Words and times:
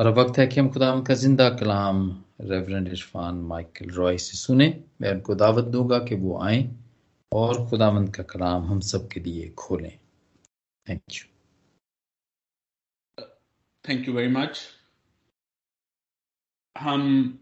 और 0.00 0.06
अब 0.06 0.18
वक्त 0.18 0.38
है 0.38 0.46
कि 0.46 0.60
हम 0.60 0.68
खुदा 0.70 1.00
का 1.00 1.14
ज़िंदा 1.14 1.48
कलाम 1.50 2.24
रेवरेंड 2.40 2.88
इरफान 2.88 3.34
माइकल 3.34 3.90
रॉय 3.90 4.18
से 4.18 4.36
सुने। 4.36 4.84
मैं 5.00 5.10
उनको 5.12 5.34
दावत 5.34 5.64
दूँगा 5.64 5.98
कि 5.98 6.14
वो 6.14 6.38
आए 6.42 6.76
और 7.32 7.68
खुदावंद 7.70 8.14
का 8.16 8.22
कलाम 8.22 8.64
हम 8.64 8.80
सब 8.80 9.08
के 9.08 9.20
लिए 9.20 9.48
खोलें। 9.48 9.98
Thank 10.88 11.02
you 11.12 11.28
thank 13.88 14.08
you 14.08 14.14
very 14.14 14.28
much 14.28 14.66
हम 16.78 17.38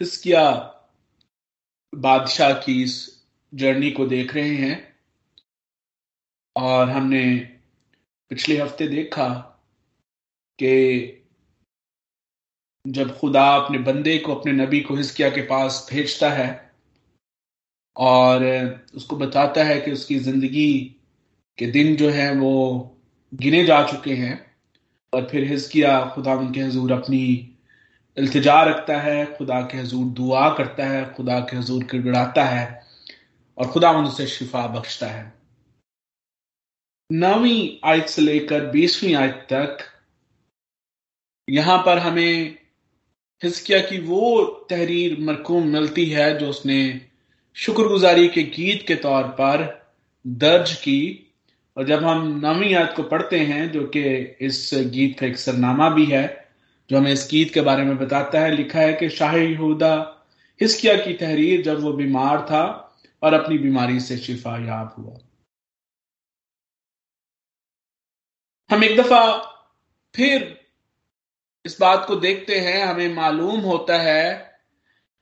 हिस्किया 0.00 0.48
बादशाह 1.94 2.52
की 2.52 2.82
इस 2.82 3.24
जर्नी 3.54 3.90
को 3.90 4.06
देख 4.06 4.34
रहे 4.34 4.56
हैं 4.56 4.96
और 6.56 6.90
हमने 6.90 7.36
पिछले 8.28 8.62
हफ़्ते 8.62 8.88
देखा 8.88 9.49
कि 10.62 11.16
जब 12.86 13.18
खुदा 13.18 13.56
अपने 13.56 13.78
बंदे 13.78 14.18
को, 14.18 14.34
अपने 14.34 14.52
नबी 14.52 14.80
को 14.80 14.94
हिस्किया 14.94 15.30
के 15.30 15.42
पास 15.42 15.88
भेजता 15.92 16.30
है 16.30 16.70
और 17.96 18.44
उसको 18.94 19.16
बताता 19.16 19.64
है 19.64 19.80
कि 19.80 19.92
उसकी 19.92 20.18
ज़िंदगी 20.18 20.96
के 21.58 21.66
दिन 21.66 21.96
जो 21.96 22.10
है 22.10 22.34
वो 22.34 22.96
गिने 23.34 23.64
जा 23.64 23.82
चुके 23.86 24.14
हैं 24.14 24.54
और 25.14 25.28
फिर 25.28 25.44
हिस्किया 25.44 26.12
खुदा 26.14 26.34
उनके 26.34 26.60
हजूर 26.60 26.92
अपनी 26.92 27.46
इल्तजा 28.18 28.62
रखता 28.62 29.00
है, 29.00 29.36
खुदा 29.36 29.60
के 29.62 29.78
हजूर 29.78 30.06
दुआ 30.06 30.54
करता 30.54 30.86
है, 30.86 31.14
खुदा 31.14 31.40
के 31.40 31.56
हजूर 31.56 31.84
गिड़ाता 31.84 32.44
है 32.44 32.82
और 33.58 33.68
खुदा 33.68 33.90
उनसे 33.90 34.26
शिफा 34.26 34.66
बख्शता 34.66 35.06
है। 35.06 35.32
नौवीं 37.12 37.88
आयत 37.88 38.06
से 38.06 38.22
लेकर 38.22 38.66
बीसवीं 38.66 39.14
आयत 39.14 39.46
तक 39.52 39.89
यहाँ 41.50 41.78
पर 41.78 41.98
हमें 41.98 42.58
हिस्किया 43.44 43.80
की 43.80 44.00
वो 44.00 44.46
तहरीर 44.70 45.20
मरकूम 45.20 45.66
मिलती 45.66 46.06
है 46.06 46.38
जो 46.38 46.48
उसने 46.48 47.06
शुक्रगुजारी 47.54 48.28
के 48.28 48.42
गीत 48.42 48.84
के 48.88 48.94
तौर 48.94 49.22
पर 49.22 49.88
दर्ज 50.26 50.74
की। 50.74 51.26
और 51.76 51.86
जब 51.86 52.04
हम 52.04 52.42
नवी 52.44 52.74
याद 52.74 52.94
को 52.96 53.02
पढ़ते 53.02 53.38
हैं, 53.38 53.72
जो 53.72 53.84
कि 53.84 54.00
इस 54.40 54.70
गीत 54.74 55.18
का 55.20 55.26
एक 55.26 55.38
सरनामा 55.38 55.90
भी 55.90 56.04
है, 56.04 56.50
जो 56.90 56.98
हमें 56.98 57.12
इस 57.12 57.28
गीत 57.30 57.54
के 57.54 57.60
बारे 57.60 57.82
में 57.82 57.98
बताता 57.98 58.40
है, 58.40 58.56
लिखा 58.56 58.80
है 58.80 58.92
कि 58.92 59.08
शाह 59.08 59.36
हिस्किया 60.60 60.96
की 60.96 61.12
तहरीर 61.14 61.62
जब 61.62 61.80
वो 61.80 61.92
बीमार 61.92 62.42
था 62.42 62.96
और 63.22 63.34
अपनी 63.34 63.58
बीमारी 63.58 64.00
से 64.00 64.16
शिफा 64.16 64.66
याब 64.66 64.94
हुआ। 64.98 65.16
हम 68.70 68.84
एक 68.84 69.00
दफ़ा 69.00 69.36
फिर 70.14 70.59
इस 71.64 71.76
बात 71.80 72.04
को 72.06 72.16
देखते 72.16 72.58
हैं, 72.58 72.84
हमें 72.86 73.14
मालूम 73.14 73.60
होता 73.60 73.98
है 73.98 74.50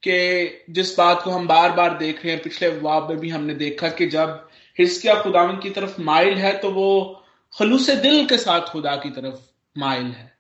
कि 0.03 0.65
जिस 0.71 0.97
बात 0.99 1.23
को 1.23 1.31
हम 1.31 1.47
बार 1.49 1.73
बार 1.73 1.97
देख 1.99 2.25
रहे 2.25 2.35
हैं, 2.35 2.43
पिछले 2.43 2.69
वाब 2.69 3.09
में 3.11 3.19
भी 3.19 3.31
हमने 3.31 3.55
देखा 3.55 3.89
कि 3.89 4.07
जब 4.07 4.49
हिस्किया 4.79 5.15
खुदावन 5.23 5.57
की 5.59 5.71
तरफ़ 5.71 6.01
माइल 6.01 6.35
है 6.35 6.57
तो 6.59 6.71
वो 6.71 7.25
खलूस 7.59 7.91
दिल 7.91 8.27
के 8.27 8.37
साथ 8.39 8.61
खुदा 8.61 8.97
की 8.97 9.11
तरफ़ 9.11 9.41
माइल 9.77 10.05
है। 10.05 10.33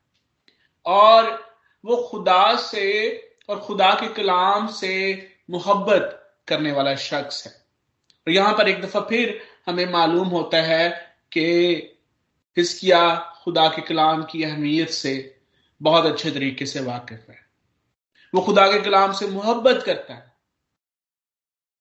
और 0.86 1.52
वो 1.84 1.96
खुदा 1.96 2.54
से 2.56 2.86
और 3.48 3.58
खुदा 3.58 3.90
के 3.94 4.08
कलाम 4.14 4.66
से 4.66 4.94
मोहब्बत 5.50 6.34
करने 6.48 6.72
वाला 6.72 6.94
शख्स 6.94 7.46
है। 7.46 7.52
और 7.52 8.32
यहाँ 8.32 8.54
पर 8.54 8.68
एक 8.68 8.80
दफ़ा 8.82 9.00
फिर 9.00 9.40
हमें 9.66 9.86
मालूम 9.92 10.28
होता 10.28 10.62
है 10.62 10.88
कि 11.32 11.46
हिस्किया 12.56 13.02
खुदा 13.44 13.68
के 13.68 13.82
कलाम 13.82 14.22
की 14.22 14.42
अहमियत 14.42 14.90
से 14.90 15.37
बहुत 15.80 16.06
अच्छे 16.06 16.30
तरीके 16.30 16.66
से 16.66 16.80
वाकिफ 16.80 17.28
है। 17.30 17.38
वो 18.34 18.40
खुदा 18.40 18.66
के 18.72 18.82
कलाम 18.84 19.12
से 19.12 19.26
मोहब्बत 19.26 19.82
करता 19.86 20.14
है। 20.14 20.32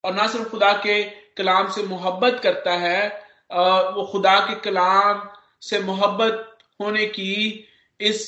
और 0.04 0.14
ना 0.14 0.28
सिर्फ़ 0.28 0.50
खुदा 0.50 0.72
के 0.74 1.04
कलाम 1.38 1.72
से 1.72 1.84
मोहब्बत 1.84 2.40
करता 2.44 2.74
है 2.78 3.08
वो 3.96 4.06
खुदा 4.12 4.40
के 4.40 4.60
कलाम 4.62 5.30
से 5.62 5.80
मोहब्बत 5.80 6.58
होने 6.82 7.06
की 7.08 7.34
इस 8.00 8.26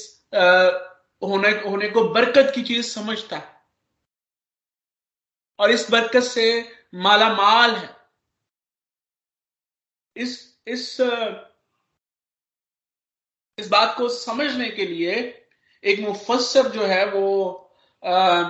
होने 1.22 1.50
होने 1.62 1.90
को 1.90 2.04
बरकत 2.10 2.52
की 2.56 2.62
चीज़ 2.64 2.86
समझता 2.86 3.38
है। 3.38 3.58
और 5.60 5.72
इस 5.72 5.90
बरकत 5.92 6.24
से 6.24 6.46
माला 6.96 7.30
माल 7.34 7.76
है। 7.76 7.96
इस 10.16 10.38
इस 10.68 10.98
इस 13.58 13.68
बात 13.70 13.96
को 13.98 14.10
समझने 14.10 14.70
के 14.70 14.86
लिए 14.86 15.39
एक 15.84 16.00
मुफसर 16.00 16.68
जो 16.70 16.86
है 16.86 17.06
वो 17.12 17.26
आ, 18.04 18.50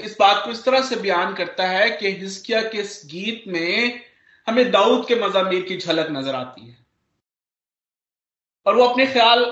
इस 0.00 0.16
बात 0.20 0.44
को 0.44 0.50
इस 0.50 0.64
तरह 0.64 0.82
से 0.82 0.96
बयान 0.96 1.34
करता 1.34 1.66
है 1.68 1.90
कि 1.90 2.10
हिस्किया 2.12 2.60
के 2.62 2.78
इस 2.78 3.00
गीत 3.06 3.44
में 3.48 4.00
हमें 4.46 4.70
दाऊद 4.70 5.06
के 5.06 5.14
मजामीर 5.14 5.62
की 5.62 5.76
झलक 5.76 6.08
नज़र 6.10 6.34
आती 6.34 6.66
है। 6.66 6.76
और 8.66 8.76
वो 8.76 8.84
अपने 8.84 9.06
ख्याल 9.06 9.44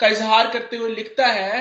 का 0.00 0.06
इजहार 0.06 0.50
करते 0.52 0.76
हुए 0.76 0.94
लिखता 0.94 1.26
है 1.26 1.60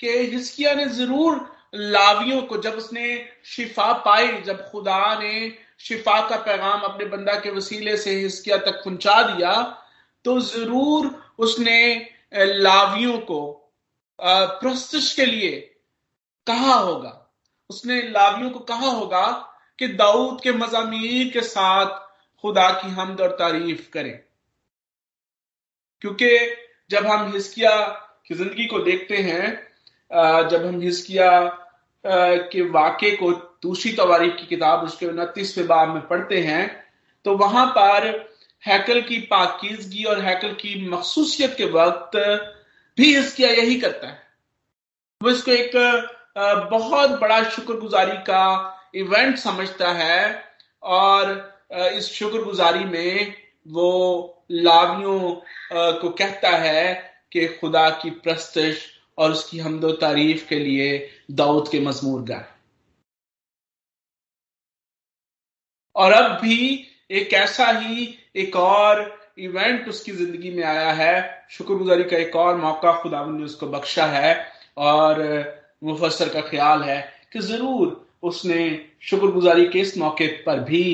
कि 0.00 0.08
हिस्किया 0.08 0.74
ने 0.74 0.84
ज़रूर 0.86 1.40
लावियों 1.74 2.42
को 2.42 2.56
जब 2.58 2.74
उसने 2.74 3.06
शिफा 3.44 3.92
पाई 3.92 4.28
जब 4.42 4.68
खुदा 4.70 5.14
ने 5.20 5.52
शिफा 5.78 6.20
का 6.28 6.36
पैगाम 6.36 6.80
अपने 6.80 7.04
बंदा 7.04 7.34
के 7.40 7.50
वसीले 7.50 7.96
से 7.96 8.14
हिस्किया 8.14 8.56
तक 8.56 8.82
पहुँचा 8.84 9.22
दिया 9.22 9.52
तो 10.24 10.38
ज़रूर 10.40 11.10
उसने 11.38 11.78
लावियों 12.34 13.18
को 13.18 13.57
प्रस्तुष 14.18 15.14
के 15.14 15.26
लिए 15.26 15.56
कहा 16.46 16.74
होगा। 16.74 17.14
उसने 17.70 18.00
लावियों 18.02 18.50
को 18.50 18.58
कहा 18.60 18.88
होगा 18.88 19.26
कि 19.78 19.88
दाऊद 19.88 20.40
के 20.40 20.52
मजामीर 20.52 21.30
के 21.32 21.40
साथ 21.40 21.98
खुदा 22.44 22.70
की 22.72 22.90
हमद 22.90 23.20
और 23.20 23.30
तारीफ़ 23.30 23.90
करें। 23.90 24.18
क्योंकि 26.02 26.28
जब 26.90 27.06
हम 27.06 27.32
हिस्किया 27.32 27.76
की 28.26 28.34
ज़िंदगी 28.34 28.66
को 28.66 28.78
देखते 28.78 29.16
हैं 29.16 30.48
जब 30.48 30.66
हम 30.66 30.80
हिस्किया 30.80 31.30
के 32.04 32.62
वाक्य 32.70 33.10
को 33.10 33.30
दूसरी 33.62 33.92
तवारीख 33.92 34.36
की 34.36 34.46
किताब, 34.46 34.84
उसके 34.84 35.06
उनतीसवें 35.06 35.66
बाब 35.66 35.88
में 35.88 36.06
पढ़ते 36.08 36.40
हैं 36.40 36.84
तो 37.24 37.36
वहाँ 37.36 37.66
पर 37.66 38.06
हैकल 38.64 39.00
की 39.02 39.18
पाकिजगी 39.30 40.04
और 40.04 40.20
हैकल 40.20 40.52
की 40.52 40.88
मखसूसियत 40.88 41.54
के 41.56 41.64
वक्त 41.64 42.16
भी 42.98 43.14
हिस्किया 43.16 43.50
यही 43.50 43.78
करता 43.80 44.08
है। 44.08 44.22
वो 45.20 45.30
इसको 45.30 45.50
एक 45.50 45.70
बहुत 46.70 47.10
बड़ा 47.20 47.42
शुक्रगुजारी 47.50 48.16
का 48.22 48.44
इवेंट 48.94 49.36
समझता 49.38 49.92
है 49.92 50.44
और 50.82 51.30
इस 51.72 52.12
शुक्रगुजारी 52.12 52.84
में 52.84 53.34
वो 53.66 54.44
लावियों 54.50 55.18
को 56.00 56.10
कहता 56.10 56.50
है 56.50 56.94
कि 57.32 57.46
खुदा 57.48 57.88
की 58.02 58.10
प्रस्तश 58.10 58.86
और 59.18 59.32
उसकी 59.32 59.58
हमदो 59.58 59.92
तारीफ़ 59.92 60.46
के 60.48 60.58
लिए 60.58 61.10
दाऊद 61.30 61.68
के 61.68 61.80
मजमूर 61.80 62.22
गाए। 62.22 62.46
और 65.96 66.12
अब 66.12 66.40
भी 66.40 66.86
एक 67.10 67.32
ऐसा 67.32 67.66
ही 67.68 68.14
एक 68.36 68.56
और 68.56 69.17
इवेंट 69.38 69.88
उसकी 69.88 70.12
ज़िंदगी 70.12 70.50
में 70.50 70.62
आया 70.64 70.90
है। 70.92 71.46
शुक्रगुजारी 71.50 72.04
का 72.04 72.16
एक 72.16 72.36
और 72.36 72.56
मौका 72.56 72.92
खुदा 72.92 73.24
ने 73.26 73.44
उसको 73.44 73.66
बख्शा 73.68 74.06
है 74.06 74.34
और 74.78 75.22
मुफसर 75.84 76.28
का 76.28 76.40
ख्याल 76.40 76.82
है 76.82 77.00
कि 77.32 77.40
ज़रूर 77.40 78.06
उसने 78.22 78.58
शुक्रगुजारी 79.02 79.66
के 79.68 79.80
इस 79.80 79.96
मौके 79.98 80.26
पर 80.42 80.60
भी 80.60 80.84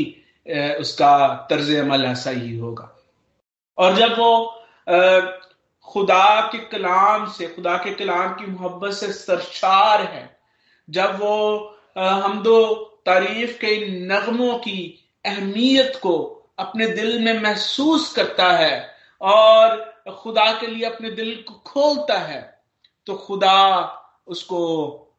उसका 0.80 1.46
तर्ज 1.50 1.74
अमल 1.76 2.04
ऐसा 2.04 2.30
ही 2.30 2.58
होगा। 2.58 2.90
और 3.78 3.94
जब 3.96 4.18
वो 4.18 4.32
खुदा 5.88 6.40
के 6.52 6.58
कलाम 6.68 7.26
से, 7.28 7.46
खुदा 7.46 7.76
के 7.76 7.94
कलाम 7.94 8.32
की 8.34 8.46
मोहब्बत 8.46 8.92
से 8.92 9.12
सरशार 9.12 10.02
है, 10.02 10.36
जब 10.88 11.18
वो 11.20 11.36
हम 11.96 12.42
दो 12.42 12.74
तारीफ़ 13.06 13.56
के 13.58 13.76
नगमों 14.06 14.54
की 14.58 14.78
अहमियत 15.24 15.98
को 16.02 16.14
अपने 16.58 16.86
दिल 16.86 17.24
में 17.24 17.40
महसूस 17.40 18.12
करता 18.12 18.50
है 18.52 18.90
और 19.20 19.82
खुदा 20.18 20.52
के 20.60 20.66
लिए 20.66 20.84
अपने 20.84 21.10
दिल 21.10 21.34
को 21.48 21.54
खोलता 21.66 22.18
है 22.18 22.42
तो 23.06 23.14
खुदा 23.16 23.82
उसको 24.26 24.60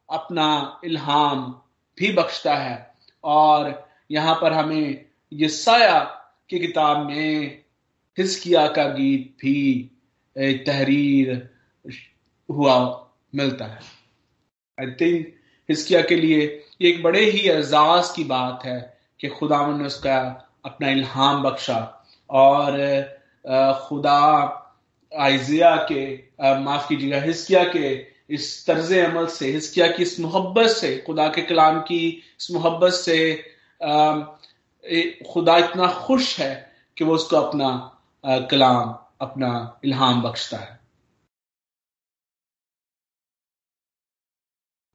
अपना 0.10 0.80
इल्हाम 0.86 1.62
भी 1.98 2.12
बख्शता 2.14 2.56
है। 2.56 2.94
और 3.24 3.90
यहाँ 4.12 4.36
पर 4.36 4.54
हमें 4.54 5.06
यसाया 5.34 6.00
की 6.50 6.60
किताब 6.60 7.06
में 7.06 7.64
हिस्किया 8.18 8.68
का 8.68 8.84
गीत 8.86 9.36
भी 9.42 9.92
तहरीर 10.36 11.50
हुआ, 12.50 12.78
मिलता 13.36 13.66
है। 13.66 13.80
आई 14.78 14.92
थिंक 14.92 15.34
हिस्किया 15.70 16.02
के 16.02 16.16
लिए 16.16 16.66
एक 16.81 17.04
बड़े 17.04 17.22
ही 17.22 17.40
एजाज 17.50 18.10
की 18.16 18.24
बात 18.24 18.66
है 18.66 18.98
कि 19.20 19.28
खुदा 19.28 19.66
ने 19.68 19.86
उसका 19.86 20.44
अपना 20.66 20.90
इल्हाम 20.90 21.44
बख्शा। 21.44 21.80
और 22.30 22.78
खुदा 23.88 24.22
आइजिया 25.12 25.76
के 25.92 26.04
माफ़ 26.64 26.88
कीजिएगा 26.90 27.20
हिस्किया 27.22 27.64
के 27.76 27.90
इस 28.36 28.66
तर्ज 28.68 28.94
अमल 29.00 29.28
से 29.30 29.52
हिस्किया 29.52 29.88
की 29.88 30.04
इस 30.04 30.20
मोहब्बत 30.20 30.70
से, 30.70 30.98
खुदा 30.98 31.28
के 31.30 31.42
कलाम 31.42 31.80
की 31.82 32.08
इस 32.40 32.52
मोहब्बत 32.52 32.94
से 32.94 33.18
खुदा 35.26 35.58
इतना 35.58 35.88
खुश 36.00 36.40
है 36.40 36.54
कि 36.98 37.04
वो 37.04 37.16
उसको 37.16 37.36
अपना 37.38 37.70
कलाम, 38.52 38.98
अपना 39.22 39.80
इल्हाम 39.86 40.22
बख्शता 40.22 40.58
है। 40.58 40.80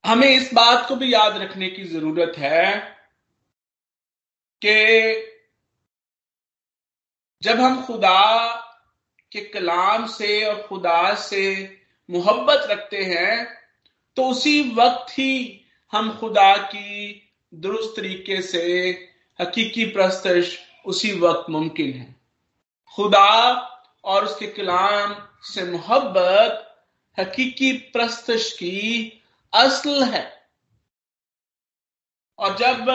हमें 0.04 0.28
इस 0.28 0.50
बात 0.54 0.88
को 0.88 0.96
भी 0.96 1.12
याद 1.14 1.36
रखने 1.36 1.68
की 1.70 1.84
ज़रूरत 1.84 2.38
है 2.38 2.76
कि 4.62 5.29
जब 7.42 7.60
हम 7.60 7.84
खुदा 7.84 8.46
के 9.32 9.40
कलाम 9.40 10.06
से 10.06 10.44
और 10.44 10.62
खुदा 10.62 11.14
से 11.14 11.44
मोहब्बत 12.10 12.66
रखते 12.70 13.02
हैं 13.04 13.46
तो 14.16 14.24
उसी 14.24 14.74
वक्त 14.74 15.12
ही 15.18 15.64
हम 15.92 16.12
खुदा 16.18 16.56
की 16.56 17.26
दुरुस्त 17.54 17.92
तरीके 17.96 18.42
से, 18.42 18.90
हकीकी 19.40 19.84
प्रस्तश 19.84 20.58
उसी 20.86 21.12
वक्त 21.18 21.50
मुमकिन 21.50 21.92
है। 21.92 22.14
खुदा 22.94 23.52
और 24.04 24.24
उसके 24.24 24.46
कलाम 24.46 25.14
से 25.42 25.64
मोहब्बत, 25.64 26.66
हकीकी 27.18 27.72
प्रस्तश 27.72 28.52
की 28.52 29.22
असल 29.52 30.04
है। 30.04 30.24
और 32.38 32.56
जब 32.56 32.86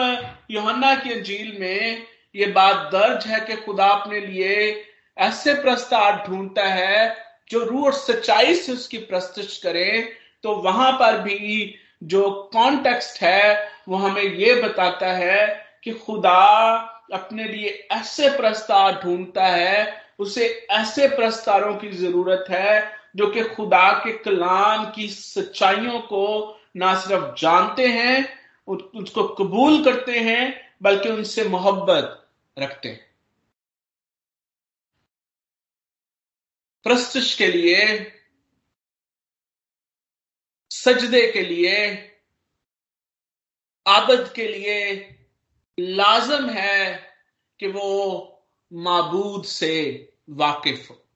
योहन्ना 0.50 0.94
की 0.94 1.12
अंजील 1.12 1.56
में 1.60 2.06
ये 2.36 2.46
बात 2.46 2.76
दर्ज 2.92 3.26
है 3.26 3.40
कि 3.40 3.56
खुदा 3.56 3.86
अपने 3.86 4.20
लिए 4.20 4.84
ऐसे 5.16 5.54
प्रस्ताव 5.54 6.16
ढूंढता 6.26 6.64
है 6.64 7.16
जो 7.50 7.64
रूह 7.64 7.84
और 7.84 7.92
सच्चाई 7.92 8.54
से 8.54 8.72
उसकी 8.72 8.98
प्रस्तुत 8.98 9.48
करें 9.62 10.08
तो 10.42 10.54
वहाँ 10.54 10.92
पर 10.92 11.18
भी 11.18 11.74
जो 12.04 12.30
कॉन्टेक्स्ट 12.52 13.22
है, 13.22 13.70
वो 13.88 13.96
हमें 13.96 14.22
ये 14.22 14.54
बताता 14.54 15.12
है 15.12 15.46
कि 15.84 15.92
खुदा 15.92 16.32
अपने 17.12 17.44
लिए 17.44 17.68
ऐसे 17.92 18.28
प्रस्ताव 18.28 19.00
ढूंढता 19.02 19.46
है, 19.46 20.02
उसे 20.18 20.46
ऐसे 20.70 21.08
प्रस्तारों 21.08 21.74
की 21.74 21.88
ज़रूरत 21.88 22.44
है, 22.50 22.92
जो 23.16 23.26
कि 23.26 23.42
खुदा 23.44 23.92
के 24.04 24.12
कलाम 24.18 24.84
की 24.90 25.08
सच्चाइयों 25.08 25.98
को 26.00 26.60
ना 26.76 26.94
सिर्फ़ 27.00 27.40
जानते 27.40 27.86
हैं 27.86 28.28
उसको 28.68 29.22
कबूल 29.34 29.82
करते 29.84 30.18
हैं, 30.18 30.60
बल्कि 30.82 31.08
उनसे 31.08 31.44
मोहब्बत 31.48 32.25
रखते 32.58 32.88
हैं। 32.88 33.16
प्रस्तुष 36.84 37.38
के 37.38 37.46
लिए, 37.46 38.12
सजदे 40.70 41.32
के 41.32 41.42
लिए, 41.42 41.76
आबद 43.86 44.32
के 44.36 44.48
लिए 44.48 44.94
लाजम 45.80 46.50
है 46.50 46.96
कि 47.60 47.66
वो 47.66 48.22
माबूद 48.72 49.44
से 49.44 49.74
वाकिफ 50.30 50.90
हो। 50.90 51.08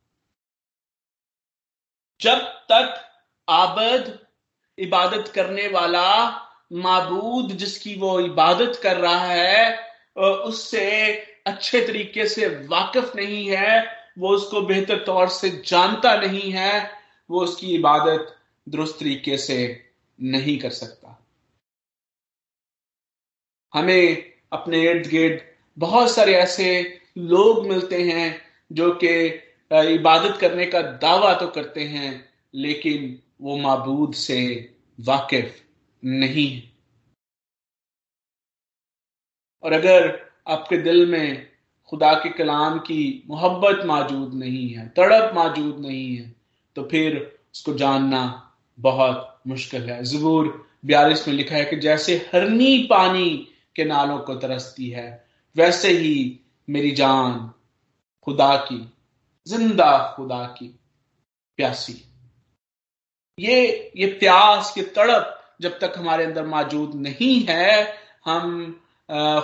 जब 2.20 2.38
तक 2.72 3.06
आबद 3.48 4.26
इबादत 4.78 5.32
करने 5.34 5.68
वाला 5.68 6.28
माबूद 6.72 7.52
जिसकी 7.52 7.98
वो 7.98 8.20
इबादत 8.20 8.80
कर 8.82 8.96
रहा 8.96 9.24
है 9.24 9.90
उससे 10.18 11.16
अच्छे 11.46 11.86
तरीके 11.86 12.26
से 12.28 12.46
वाकिफ 12.66 13.16
नहीं 13.16 13.48
है, 13.48 13.84
वो 14.18 14.28
उसको 14.28 14.60
बेहतर 14.62 15.04
तौर 15.04 15.28
से 15.28 15.50
जानता 15.66 16.14
नहीं 16.16 16.50
है, 16.52 16.90
वो 17.30 17.42
उसकी 17.42 17.74
इबादत 17.74 18.36
दुरुस्त 18.66 18.98
तरीके 19.00 19.36
से 19.38 19.58
नहीं 20.18 20.58
कर 20.58 20.70
सकता। 20.70 21.16
हमें 23.74 24.32
अपने 24.52 24.82
इर्द 24.90 25.06
गिर्द 25.06 25.42
बहुत 25.78 26.10
सारे 26.10 26.34
ऐसे 26.34 26.98
लोग 27.18 27.66
मिलते 27.66 28.02
हैं 28.02 28.42
जो 28.72 28.90
कि 28.94 29.12
इबादत 29.94 30.38
करने 30.40 30.66
का 30.66 30.80
दावा 30.82 31.32
तो 31.34 31.46
करते 31.46 31.84
हैं, 31.84 32.30
लेकिन 32.54 33.22
वो 33.40 33.56
मबूद 33.56 34.14
से 34.14 34.38
वाकिफ 35.00 35.62
नहीं 36.04 36.50
है। 36.52 36.70
और 39.62 39.72
अगर 39.72 40.29
आपके 40.46 40.76
दिल 40.78 41.06
में 41.06 41.46
खुदा 41.92 42.12
के 42.14 42.28
कलाम 42.28 42.78
की 42.80 43.24
मोहब्बत 43.28 43.84
मौजूद 43.86 44.34
नहीं 44.34 44.68
है, 44.68 44.86
तड़प 44.88 45.34
मौजूद 45.34 45.78
नहीं 45.80 46.16
है 46.16 46.34
तो 46.76 46.82
फिर 46.90 47.16
उसको 47.54 47.74
जानना 47.74 48.52
बहुत 48.78 49.40
मुश्किल 49.46 49.88
है। 49.90 50.02
जबूर 50.04 50.48
बयालीस 50.86 51.26
में 51.28 51.34
लिखा 51.34 51.54
है 51.56 51.64
कि 51.64 51.76
जैसे 51.78 52.16
हरनी 52.34 52.78
पानी 52.90 53.28
के 53.76 53.84
नालों 53.84 54.18
को 54.18 54.34
तरसती 54.36 54.88
है, 54.90 55.24
वैसे 55.56 55.88
ही 55.90 56.40
मेरी 56.68 56.90
जान 56.92 57.50
खुदा 58.26 58.54
की, 58.62 58.80
ज़िंदा 59.46 60.14
खुदा 60.16 60.44
की 60.58 60.66
प्यासी। 61.58 62.02
ये 63.38 63.92
ये 63.96 64.06
प्यास, 64.14 64.74
ये 64.78 64.84
तड़प 64.96 65.36
जब 65.60 65.78
तक 65.78 65.94
हमारे 65.96 66.24
अंदर 66.24 66.46
मौजूद 66.46 66.94
नहीं 66.96 67.40
है, 67.48 67.94
हम 68.24 68.80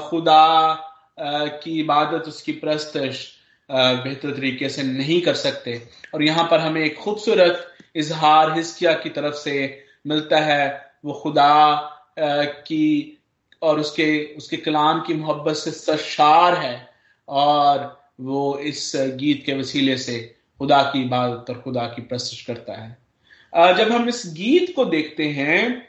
खुदा 0.01 0.75
की 1.19 1.79
इबादत, 1.81 2.29
उसकी 2.29 2.53
प्रस्तश 2.55 3.27
बेहतर 3.71 4.31
तरीके 4.31 4.69
से 4.69 4.83
नहीं 4.83 5.21
कर 5.23 5.35
सकते। 5.35 5.81
और 6.15 6.23
यहाँ 6.23 6.47
पर 6.51 6.61
हमें 6.61 6.81
एक 6.83 6.97
खूबसूरत 6.97 7.67
इजहार 7.97 8.53
हिस्किया 8.57 8.93
की 8.95 9.11
तरफ़ 9.11 9.35
से 9.35 9.85
मिलता 10.07 10.41
है। 10.41 10.93
वो 11.05 11.13
खुदा 11.13 11.93
की 12.19 13.19
और 13.63 13.81
उसके 13.81 14.35
उसके 14.37 14.57
कलाम 14.57 15.01
की 15.01 15.15
मोहब्बत 15.15 15.57
से 15.57 15.71
सरशार 15.71 16.55
है 16.55 16.89
और 17.29 17.99
वो 18.21 18.59
इस 18.59 18.93
गीत 18.97 19.43
के 19.47 19.55
वसीले 19.55 19.97
से 19.99 20.19
खुदा 20.61 20.83
की 20.83 21.03
इबादत 21.05 21.51
और 21.51 21.61
खुदा 21.63 21.87
की 21.87 22.03
प्रस्तुत 22.03 22.47
करता 22.47 22.73
है। 22.73 23.75
जब 23.77 23.93
हम 23.93 24.09
इस 24.09 24.23
गीत 24.37 24.73
को 24.77 24.85
देखते 24.85 25.29
हैं 25.31 25.81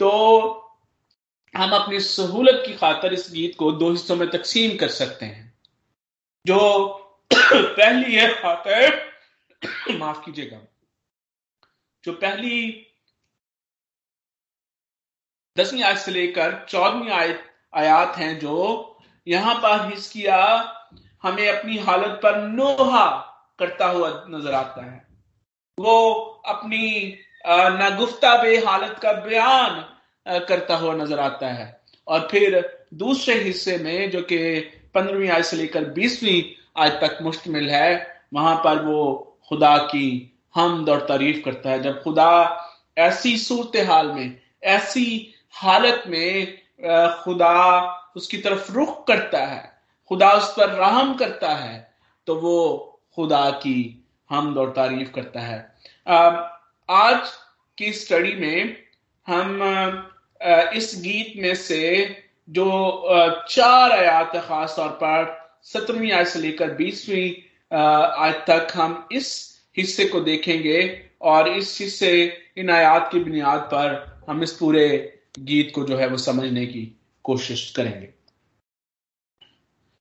तो 0.00 0.10
हम 1.56 1.70
अपनी 1.70 2.00
सहूलत 2.00 2.62
की 2.66 2.74
खातर 2.74 3.12
इस 3.12 3.28
गीत 3.32 3.56
को 3.58 3.72
दो 3.72 3.90
हिस्सों 3.90 4.16
में 4.16 4.30
तकसीम 4.30 4.76
कर 4.76 4.88
सकते 4.88 5.26
हैं। 5.26 5.58
जो 6.46 6.88
पहली 7.54 8.14
है 8.14 8.34
खातर, 8.34 9.12
माफ़ 9.98 10.24
कीजिएगा। 10.24 10.60
जो 12.04 12.12
पहली 12.12 12.86
दसवीं 15.58 15.82
आयत 15.82 15.98
से 15.98 16.10
लेकर 16.10 16.66
चौदहवीं 16.68 17.10
आयत, 17.10 17.54
आयात 17.74 18.16
हैं 18.16 18.38
जो 18.38 18.98
यहाँ 19.28 19.54
पर 19.54 19.90
हिस्किया 19.90 20.70
हमें 21.22 21.48
अपनी 21.48 21.78
हालत 21.78 22.20
पर 22.22 22.38
नोहा 22.38 23.20
करता 23.58 23.86
हुआ 23.86 24.24
नज़र 24.28 24.54
आता 24.54 24.92
है। 24.92 25.06
वो 25.80 26.12
अपनी 26.46 27.18
नागुफ्ता 27.48 28.42
बे 28.42 28.56
हालत 28.56 28.98
का 29.02 29.12
बयान 29.12 29.93
करता 30.26 30.76
हुआ 30.76 30.94
नज़र 30.94 31.18
आता 31.20 31.48
है। 31.48 31.66
और 32.06 32.28
फिर 32.30 32.62
दूसरे 32.94 33.34
हिस्से 33.34 33.76
में, 33.78 34.10
जो 34.10 34.20
कि 34.22 34.38
पंद्रहवीं 34.94 35.28
आय 35.28 35.42
से 35.42 35.56
लेकर 35.56 35.84
बीसवीं 35.90 36.42
आज 36.76 36.92
तक 37.00 37.18
मुश्तमिल 37.22 37.70
है, 37.70 38.20
वहाँ 38.34 38.56
पर 38.56 38.82
वो 38.84 39.38
खुदा 39.48 39.76
की 39.86 40.30
हम 40.54 40.84
और 40.88 41.00
तारीफ़ 41.08 41.44
करता 41.44 41.70
है। 41.70 41.82
जब 41.82 42.02
खुदा 42.02 42.30
ऐसी 42.98 43.36
सूरत 43.38 43.76
हाल 43.88 44.10
में, 44.12 44.40
ऐसी 44.62 45.34
हालत 45.54 46.04
में 46.08 46.58
खुदा 47.24 47.54
उसकी 48.16 48.38
तरफ़ 48.38 48.72
रुख 48.72 49.06
करता 49.06 49.44
है, 49.46 49.72
खुदा 50.10 50.30
उस 50.32 50.52
पर 50.52 50.68
रहम 50.70 51.14
करता 51.14 51.54
है 51.54 51.94
तो 52.26 52.34
वो 52.36 52.58
खुदा 53.16 53.50
की 53.62 54.04
हम 54.30 54.56
और 54.58 54.70
तारीफ़ 54.70 55.10
करता 55.12 55.40
है। 55.40 55.58
आज 56.88 57.30
की 57.78 57.92
स्टडी 57.92 58.34
में 58.36 58.76
हम 59.26 60.10
इस 60.76 60.92
गीत 61.04 61.32
में 61.42 61.54
से 61.54 61.82
जो 62.48 62.66
चार 63.48 63.92
आयात 63.92 64.36
खास 64.46 64.74
तौर 64.76 64.88
पर, 65.02 65.40
सत्रहवीं 65.62 66.12
आयत 66.12 66.26
से 66.26 66.38
लेकर 66.38 66.70
बीसवीं 66.74 67.30
आयत 67.70 68.44
तक 68.48 68.72
हम 68.76 69.08
इस 69.12 69.28
हिस्से 69.76 70.04
को 70.04 70.20
देखेंगे 70.20 70.80
और 71.22 71.48
इस 71.48 71.78
हिस्से, 71.80 72.10
इन 72.58 72.70
आयात 72.70 73.08
की 73.12 73.18
बुनियाद 73.20 73.60
पर 73.72 74.24
हम 74.28 74.42
इस 74.42 74.52
पूरे 74.52 74.88
गीत 75.38 75.72
को 75.74 75.84
जो 75.84 75.96
है 75.96 76.06
वो 76.08 76.16
समझने 76.18 76.66
की 76.66 76.82
कोशिश 77.24 77.70
करेंगे। 77.76 78.12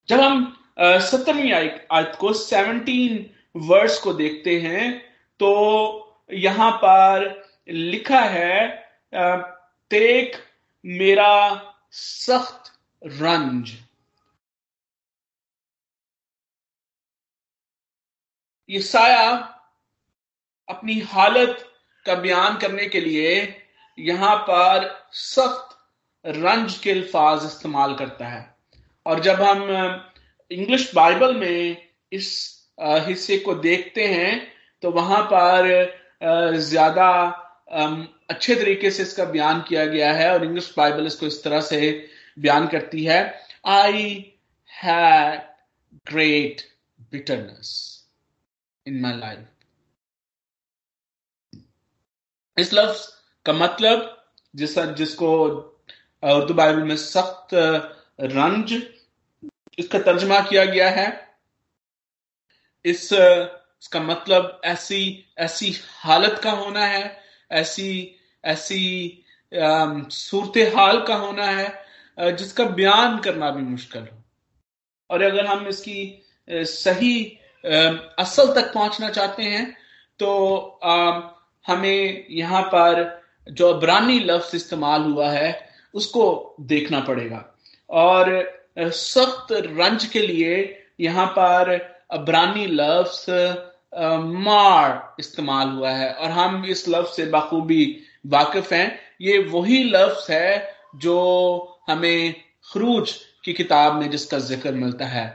जब 0.09 0.19
हम 0.19 0.55
सत्रहवीं 0.79 1.51
आयत 1.53 2.15
को 2.19 2.33
सेवनटीन 2.33 3.25
वर्ड्स 3.55 3.97
को 3.99 4.13
देखते 4.13 4.59
हैं 4.61 4.97
तो 5.39 5.49
यहाँ 6.33 6.71
पर 6.83 7.43
लिखा 7.69 8.19
है 8.19 8.67
देख 9.91 10.37
मेरा 10.85 11.33
सख्त 11.93 12.71
रंज। 13.01 13.71
ये 18.69 18.79
साया 18.81 19.29
अपनी 20.67 20.99
हालत 21.01 21.65
का 22.05 22.15
बयान 22.15 22.57
करने 22.57 22.85
के 22.87 22.99
लिए 23.01 23.33
यहाँ 23.97 24.35
पर 24.49 24.89
सख्त 25.13 25.77
रंज 26.25 26.77
के 26.77 26.91
अल्फाज 26.91 27.45
इस्तेमाल 27.45 27.95
करता 27.95 28.27
है। 28.27 28.41
और 29.05 29.19
जब 29.19 29.41
हम 29.41 29.63
इंग्लिश 30.51 30.93
बाइबल 30.95 31.35
में 31.37 31.87
इस 32.11 32.31
हिस्से 32.79 33.37
को 33.39 33.53
देखते 33.55 34.07
हैं 34.07 34.31
तो 34.83 34.91
वहाँ 34.91 35.21
पर 35.33 36.57
ज़्यादा 36.59 37.09
अच्छे 37.73 38.55
तरीके 38.55 38.91
से 38.91 39.03
इसका 39.03 39.25
बयान 39.25 39.61
किया 39.61 39.85
गया 39.85 40.11
है 40.13 40.31
और 40.33 40.43
इंग्लिश 40.45 40.73
बाइबल 40.77 41.07
इसको 41.07 41.25
इस 41.25 41.43
तरह 41.43 41.61
से 41.61 42.09
बयान 42.39 42.67
करती 42.67 43.03
है 43.05 43.47
I 43.65 44.33
had 44.71 45.41
great 46.07 46.61
bitterness 47.11 47.71
in 48.85 49.01
my 49.01 49.17
life 49.17 49.47
इस 52.57 52.73
लफ्ज 52.73 53.05
का 53.45 53.53
मतलब 53.53 54.09
जिस, 54.55 54.79
जिसको 54.79 55.29
उर्दू 56.23 56.53
बाइबल 56.53 56.83
में 56.83 56.95
सख्त 56.97 57.53
रंज, 58.21 58.73
इसका 59.79 59.99
तर्जमा 59.99 60.39
किया 60.39 60.65
गया 60.65 60.89
है। 60.89 61.07
इस, 62.85 63.13
इसका 63.13 63.99
मतलब 63.99 64.61
ऐसी 64.65 65.25
ऐसी 65.37 65.73
हालत 66.01 66.39
का 66.43 66.51
होना 66.51 66.85
है 66.85 67.22
ऐसी 67.53 67.91
ऐसी 68.43 68.83
सूरत 69.51 70.75
हाल 70.75 71.01
का 71.07 71.15
होना 71.15 71.45
है 71.47 72.35
जिसका 72.35 72.63
बयान 72.71 73.17
करना 73.19 73.49
भी 73.51 73.61
मुश्किल 73.63 74.01
हो। 74.01 74.21
और 75.09 75.21
अगर 75.21 75.45
हम 75.45 75.67
इसकी 75.67 75.99
सही 76.47 77.15
असल 78.19 78.53
तक 78.55 78.71
पहुँचना 78.73 79.09
चाहते 79.09 79.43
हैं 79.43 79.65
तो 80.19 80.29
हमें 81.65 82.25
यहाँ 82.29 82.61
पर 82.73 83.03
जो 83.47 83.71
अबरानी 83.73 84.19
लफ्ज 84.19 84.55
इस्तेमाल 84.55 85.01
हुआ 85.03 85.29
है, 85.29 85.69
उसको 85.93 86.55
देखना 86.61 86.99
पड़ेगा। 86.99 87.45
और 87.89 88.31
सख्त 88.79 89.51
रंज 89.51 90.05
के 90.05 90.19
लिए 90.21 90.55
यहाँ 90.99 91.25
पर 91.37 91.71
अबरानी 92.11 92.65
लफ्ज 92.67 93.25
मार 93.95 95.15
इस्तेमाल 95.19 95.69
हुआ 95.69 95.91
है। 95.91 96.13
और 96.13 96.31
हम 96.31 96.63
इस 96.65 96.87
लफ्ज 96.89 97.15
से 97.15 97.25
बखूबी 97.31 97.85
वाकिफ 98.27 98.71
हैं। 98.73 98.99
ये 99.21 99.37
वही 99.45 99.83
लफ्ज 99.85 100.31
है 100.31 100.75
जो 100.97 101.17
हमें 101.89 102.33
खरूज 102.65 103.11
की 103.45 103.53
किताब 103.53 103.95
में 103.95 104.09
जिसका 104.09 104.39
ज़िक्र 104.41 104.71
मिलता 104.73 105.05
है। 105.05 105.25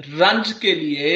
रंज 0.00 0.52
के 0.52 0.74
लिए 0.74 1.12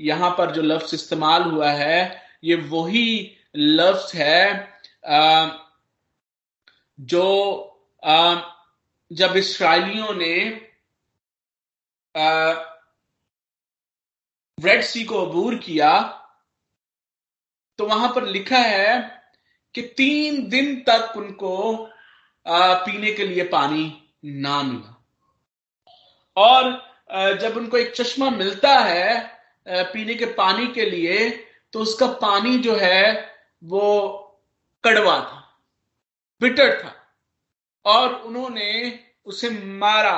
यहाँ 0.00 0.30
पर 0.38 0.50
जो 0.50 0.62
लफ्ज 0.62 0.94
इस्तेमाल 0.94 1.42
हुआ 1.42 1.70
है, 1.70 2.22
ये 2.44 2.54
वही 2.54 3.36
लफ्ज 3.56 4.14
है 4.16 4.68
जो 6.98 7.26
जब 9.10 9.36
इसराइलियों 9.36 10.14
ने 10.14 10.36
रेड 14.58 14.82
सी 14.82 15.04
को 15.04 15.24
अबूर 15.26 15.54
किया 15.54 15.90
तो 17.78 17.86
वहाँ 17.86 18.08
पर 18.14 18.26
लिखा 18.26 18.58
है 18.58 18.98
कि 19.74 19.82
तीन 19.96 20.48
दिन 20.48 20.74
तक 20.88 21.12
उनको 21.16 21.54
पीने 22.46 23.12
के 23.12 23.26
लिए 23.26 23.44
पानी 23.44 23.84
ना 24.24 24.62
मिला। 24.62 24.90
और 26.36 27.38
जब 27.40 27.56
उनको 27.56 27.76
एक 27.78 27.92
चश्मा 27.96 28.30
मिलता 28.30 28.78
है 28.78 29.84
पीने 29.92 30.14
के 30.14 30.26
पानी 30.34 30.66
के 30.66 30.84
लिए 30.90 31.28
तो 31.72 31.80
उसका 31.80 32.06
पानी 32.22 32.58
जो 32.58 32.76
है, 32.76 33.30
वो 33.64 34.20
कड़वा 34.84 35.18
था 35.20 35.40
बिटर 36.40 36.78
था। 36.82 36.92
और 37.84 38.14
उन्होंने 38.14 39.00
उसे 39.26 39.50
मारा 39.78 40.16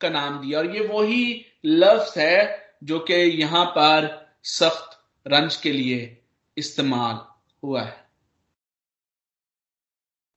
का 0.00 0.08
नाम 0.08 0.40
दिया। 0.40 0.58
और 0.58 0.76
ये 0.76 0.86
वही 0.86 1.44
लफ्ज 1.64 2.18
है 2.18 2.67
जो 2.82 2.98
कि 3.00 3.14
यहाँ 3.14 3.64
पर 3.76 4.08
सख्त 4.46 4.98
रंज 5.26 5.56
के 5.56 5.72
लिए 5.72 6.16
इस्तेमाल 6.56 7.20
हुआ 7.62 7.82
है। 7.82 7.96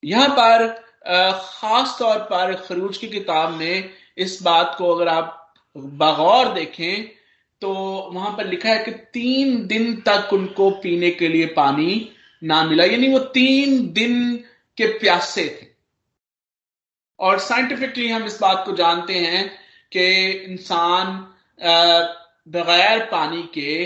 यहाँ 0.03 0.29
पर 0.29 0.67
खास 1.33 1.95
तौर 1.99 2.17
पर 2.23 2.53
खरूज 2.67 2.97
की 2.97 3.07
किताब 3.07 3.51
में 3.51 3.89
इस 4.17 4.41
बात 4.43 4.75
को 4.77 4.93
अगर 4.95 5.07
आप 5.07 5.53
बगौर 5.75 6.53
देखें 6.53 7.09
तो 7.61 7.71
वहाँ 8.13 8.31
पर 8.37 8.47
लिखा 8.47 8.69
है 8.69 8.83
कि 8.83 8.91
तीन 9.13 9.65
दिन 9.67 9.95
तक 10.07 10.33
उनको 10.33 10.69
पीने 10.81 11.09
के 11.11 11.27
लिए 11.27 11.45
पानी 11.55 12.11
ना 12.41 12.63
मिला। 12.63 12.83
यानी 12.85 13.09
वो 13.09 13.19
तीन 13.33 13.91
दिन 13.93 14.35
के 14.77 14.87
प्यासे 14.99 15.45
थे। 15.51 15.67
और 17.19 17.39
साइंटिफिकली 17.39 18.07
हम 18.09 18.23
इस 18.23 18.39
बात 18.41 18.63
को 18.65 18.75
जानते 18.75 19.19
हैं 19.19 19.49
कि 19.91 20.05
इंसान 20.31 21.19
बगैर 22.47 23.05
पानी 23.05 23.41
के 23.53 23.85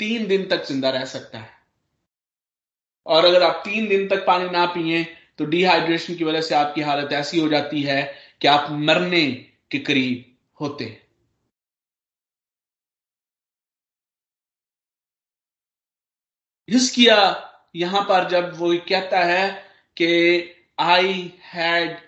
तीन 0.00 0.26
दिन 0.26 0.46
तक 0.48 0.64
ज़िंदा 0.66 0.90
रह 0.90 1.04
सकता 1.06 1.38
है। 1.38 1.58
और 3.06 3.24
अगर 3.24 3.42
आप 3.42 3.62
तीन 3.64 3.88
दिन 3.88 4.06
तक 4.08 4.24
पानी 4.26 4.48
ना 4.50 4.64
पिए 4.66 5.02
तो 5.38 5.44
डिहाइड्रेशन 5.46 6.14
की 6.14 6.24
वजह 6.24 6.40
से 6.40 6.54
आपकी 6.54 6.80
हालत 6.82 7.12
ऐसी 7.12 7.40
हो 7.40 7.48
जाती 7.48 7.82
है 7.82 8.02
कि 8.40 8.48
आप 8.48 8.66
मरने 8.70 9.26
के 9.70 9.78
करीब 9.80 10.24
होते 10.60 10.84
हैं। 10.84 11.00
हिस्किया 16.68 17.16
यहाँ 17.76 18.02
पर 18.02 18.28
जब 18.30 18.52
वो 18.56 18.72
कहता 18.88 19.24
है 19.24 19.50
कि 19.96 20.08
आई 20.80 21.32
हैड 21.44 21.98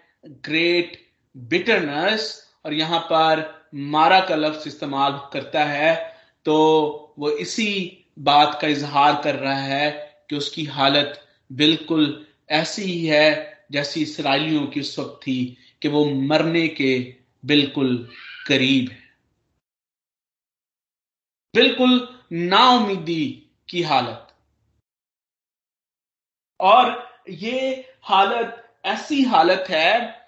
ग्रेट 0.44 0.96
बिटरनेस 1.34 2.30
और 2.66 2.74
यहाँ 2.74 3.00
पर 3.12 3.40
मारा 3.74 4.20
का 4.20 4.34
लफ्ज 4.34 4.66
इस्तेमाल 4.66 5.12
करता 5.32 5.64
है 5.64 6.16
तो 6.44 6.54
वो 7.18 7.30
इसी 7.30 7.98
बात 8.18 8.58
का 8.62 8.68
इजहार 8.68 9.20
कर 9.24 9.34
रहा 9.34 9.58
है 9.58 9.90
कि 10.30 10.36
उसकी 10.36 10.64
हालत 10.64 11.28
बिल्कुल 11.52 12.26
ऐसी 12.50 12.82
ही 12.82 13.06
है 13.06 13.52
जैसी 13.72 14.02
इसराइलियों 14.02 14.66
की 14.66 14.80
उस 14.80 14.98
वक्त 14.98 15.20
थी 15.26 15.58
कि 15.82 15.88
वो 15.88 16.04
मरने 16.04 16.68
के 16.68 17.16
बिल्कुल 17.44 18.08
करीब 18.46 18.90
है। 18.90 19.02
बिल्कुल 21.54 22.22
नाउमीदी 22.32 23.48
की 23.68 23.82
हालत। 23.82 24.28
और 26.60 27.12
ये 27.28 27.88
हालत 28.02 28.58
ऐसी 28.84 29.22
हालत 29.22 29.64
है 29.70 30.22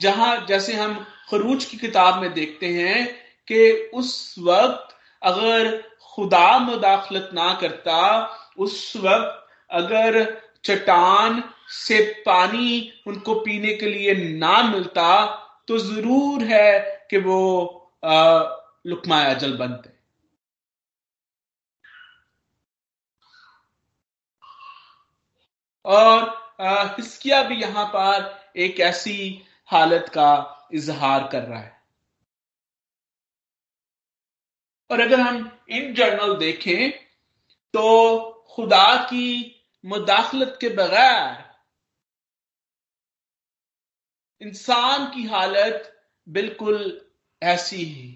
जहाँ 0.00 0.46
जैसे 0.46 0.72
हम 0.72 1.06
खरूज 1.28 1.64
की 1.64 1.76
किताब 1.76 2.20
में 2.22 2.32
देखते 2.34 2.68
हैं 2.68 3.06
कि 3.48 3.90
उस 3.94 4.34
वक्त 4.38 4.96
अगर 5.22 5.76
खुदा 6.04 6.58
मुदाखलत 6.58 7.30
ना 7.34 7.52
करता, 7.60 7.98
उस 8.58 8.92
वक्त 8.96 9.38
अगर 9.70 10.24
चट्टान 10.64 11.42
से 11.76 12.00
पानी 12.26 12.92
उनको 13.06 13.34
पीने 13.34 13.74
के 13.74 13.86
लिए 13.86 14.14
ना 14.38 14.62
मिलता 14.64 15.24
तो 15.68 15.78
ज़रूर 15.78 16.42
है 16.44 16.80
कि 17.10 17.18
वो 17.18 17.38
लुकमाया 18.86 19.32
जल 19.34 19.56
बनते। 19.56 19.90
और 25.84 26.30
हिस्किया 26.98 27.42
भी 27.42 27.56
यहाँ 27.56 27.84
पर 27.86 28.52
एक 28.56 28.80
ऐसी 28.80 29.42
हालत 29.72 30.08
का 30.08 30.30
इजहार 30.72 31.28
कर 31.32 31.42
रहा 31.42 31.60
है। 31.60 31.80
और 34.90 35.00
अगर 35.00 35.20
हम 35.20 35.58
इन 35.68 35.94
जर्नल 35.94 36.36
देखें 36.36 36.90
तो 37.74 37.84
खुदा 38.50 38.96
की 39.04 39.28
मुदाखलत 39.84 40.58
के 40.60 40.68
बगैर 40.68 41.40
इंसान 44.40 45.06
की 45.06 45.24
हालत 45.26 45.88
बिल्कुल 46.28 46.78
ऐसी 47.42 47.76
ही। 47.76 48.08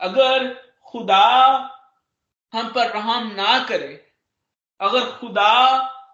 अगर 0.00 0.54
खुदा 0.86 1.26
हम 2.52 2.72
पर 2.72 2.90
रहम 2.90 3.26
ना 3.32 3.58
करे, 3.64 3.94
अगर 4.80 5.10
खुदा 5.18 5.52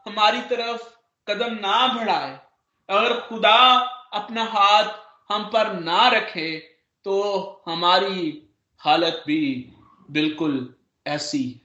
हमारी 0.07 0.41
तरफ़ 0.41 0.89
कदम 1.27 1.55
ना 1.55 1.87
बढ़ाए 1.95 2.48
अगर 2.89 3.21
खुदा 3.21 3.59
अपना 4.13 4.45
हाथ 4.45 4.85
हम 5.33 5.45
पर 5.45 5.73
ना 5.81 6.09
रखे 6.09 6.59
तो 7.05 7.17
हमारी 7.67 8.49
हालत 8.81 9.23
भी 9.27 9.73
बिल्कुल 10.11 10.75
ऐसी 11.07 11.61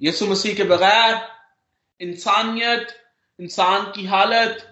यसु 0.00 0.26
मसीह 0.26 0.54
के 0.56 0.64
बगैर 0.64 1.14
इंसानियत, 2.00 2.88
इंसान 3.38 3.92
की 3.92 4.04
हालत 4.06 4.68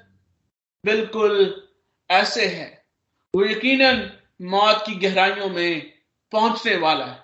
बिल्कुल 0.85 1.69
ऐसे 2.11 2.47
है। 2.47 2.85
वो 3.35 3.45
यकीनन 3.45 4.11
मौत 4.43 4.83
की 4.87 4.95
गहराइयों 4.95 5.49
में 5.49 5.93
पहुँचने 6.33 6.77
वाला 6.77 7.07
है। 7.07 7.19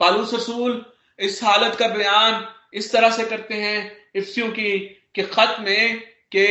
पालूस 0.00 0.34
रसूल 0.34 0.84
इस 1.18 1.42
हालत 1.44 1.74
का 1.74 1.88
बयान 1.88 2.48
इस 2.74 2.92
तरह 2.92 3.10
से 3.10 3.24
करते 3.24 3.54
हैं, 3.54 4.10
इफ्सियों 4.14 4.48
की 4.48 4.72
के 5.16 5.22
खत 5.22 5.56
में 5.60 6.00
कि 6.34 6.46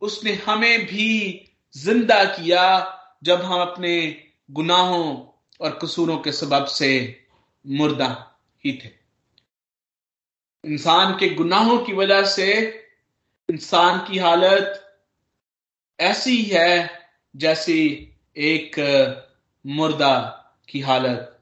उसने 0.00 0.32
हमें 0.32 0.86
भी 0.86 1.08
ज़िंदा 1.74 2.24
किया 2.24 2.62
जब 3.22 3.42
हम 3.42 3.60
अपने 3.60 3.94
गुनाहों 4.50 5.26
और 5.60 5.78
कसूरों 5.82 6.18
के 6.18 6.32
सबब 6.32 6.64
से 6.64 6.90
मुर्दा 7.66 8.38
ही 8.64 8.72
थे। 8.72 8.90
इंसान 10.64 11.12
के 11.14 11.28
गुनाहों 11.28 11.78
की 11.78 11.92
वजह 11.92 12.24
से 12.26 12.52
इंसान 13.48 13.98
की 14.10 14.18
हालत 14.18 14.86
ऐसी 15.98 16.42
है 16.42 17.00
जैसी 17.36 17.82
एक 18.36 18.76
मुर्दा 19.66 20.16
की 20.68 20.80
हालत 20.80 21.38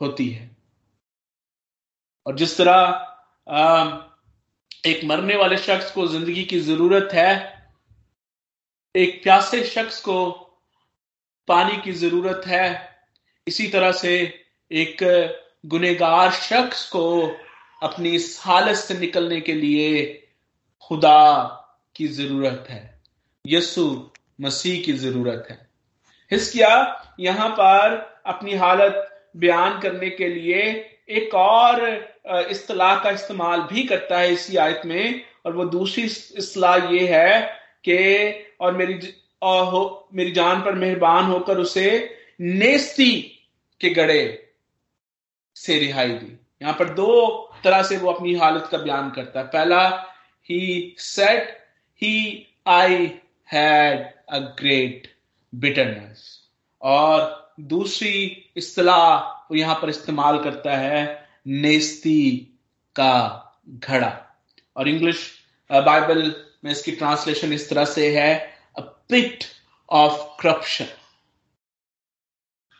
होती 0.00 0.28
है। 0.28 0.56
और 2.26 2.36
जिस 2.36 2.56
तरह 2.58 4.06
एक 4.86 5.04
मरने 5.04 5.36
वाले 5.36 5.56
शख्स 5.56 5.90
को 5.90 6.06
ज़िंदगी 6.08 6.44
की 6.44 6.60
ज़रूरत 6.60 7.08
है, 7.14 7.32
एक 8.94 9.22
प्यासे 9.22 9.62
शख्स 9.64 10.00
को 10.00 10.30
पानी 11.48 11.76
की 11.82 11.92
ज़रूरत 11.94 12.42
है, 12.46 12.66
इसी 13.46 13.68
तरह 13.68 13.92
से 13.92 14.14
एक 14.70 14.96
गुनेगार 15.66 16.30
शख्स 16.32 16.88
को 16.90 17.04
अपनी 17.82 18.10
इस 18.10 18.40
हालत 18.44 18.76
से 18.76 18.98
निकलने 18.98 19.40
के 19.40 19.52
लिए 19.54 20.04
खुदा 20.82 21.44
की 21.96 22.06
ज़रूरत 22.08 22.66
है 22.70 22.82
यसु 23.44 23.84
मसीह 24.40 24.82
की 24.84 24.92
ज़रूरत 24.94 25.46
है। 25.50 25.56
हिस्किया 26.30 26.70
यहाँ 27.20 27.48
पर 27.50 27.96
अपनी 28.26 28.54
हालत 28.56 29.04
बयान 29.36 29.78
करने 29.80 30.10
के 30.10 30.28
लिए 30.28 30.62
एक 31.08 31.34
और 31.34 31.84
इस्तलाह 32.50 32.98
का 33.02 33.10
इस्तेमाल 33.10 33.60
भी 33.62 33.82
करता 33.84 34.18
है 34.18 34.32
इसी 34.32 34.56
आयत 34.56 34.82
में, 34.86 35.24
और 35.46 35.56
वो 35.56 35.64
दूसरी 35.64 36.02
इस्तलाह 36.02 36.92
ये 36.92 37.06
है 37.08 37.40
कि, 37.84 38.56
और 38.60 38.76
मेरी 38.76 38.98
और 39.42 39.64
हो, 39.64 40.08
मेरी 40.14 40.32
जान 40.32 40.60
पर 40.62 40.74
मेहरबान 40.74 41.24
होकर 41.24 41.58
उसे 41.58 41.88
नेस्ती 42.40 43.12
के 43.80 43.90
गड़े 43.90 44.22
से 45.56 45.78
रिहाई 45.78 46.08
दी। 46.08 46.38
यहाँ 46.62 46.74
पर 46.74 46.88
दो 46.94 47.10
तरह 47.64 47.82
से 47.82 47.96
वो 47.96 48.10
अपनी 48.12 48.34
हालत 48.34 48.68
का 48.72 48.78
बयान 48.78 49.10
करता 49.10 49.40
है। 49.40 49.46
पहला 49.46 49.88
ही 50.50 50.94
set 50.98 51.56
he 52.02 52.46
I 52.68 53.10
had 53.48 54.06
a 54.28 54.38
great 54.58 55.06
bitterness 55.52 56.24
और 56.82 57.47
दूसरी 57.58 58.44
वो 59.50 59.56
यहाँ 59.56 59.74
पर 59.82 59.88
इस्तेमाल 59.88 60.38
करता 60.44 60.76
है 60.76 61.28
नेस्ती 61.46 62.36
का 62.96 63.14
घड़ा। 63.68 64.12
और 64.76 64.88
इंग्लिश 64.88 65.30
बाइबल 65.70 66.34
में 66.64 66.70
इसकी 66.72 66.92
ट्रांसलेशन 66.92 67.52
इस 67.52 67.68
तरह 67.70 67.84
से 67.86 68.08
है, 68.16 68.34
अ 68.78 68.80
पिट 68.80 69.44
ऑफ़ 69.88 70.20
करप्शन 70.40 70.86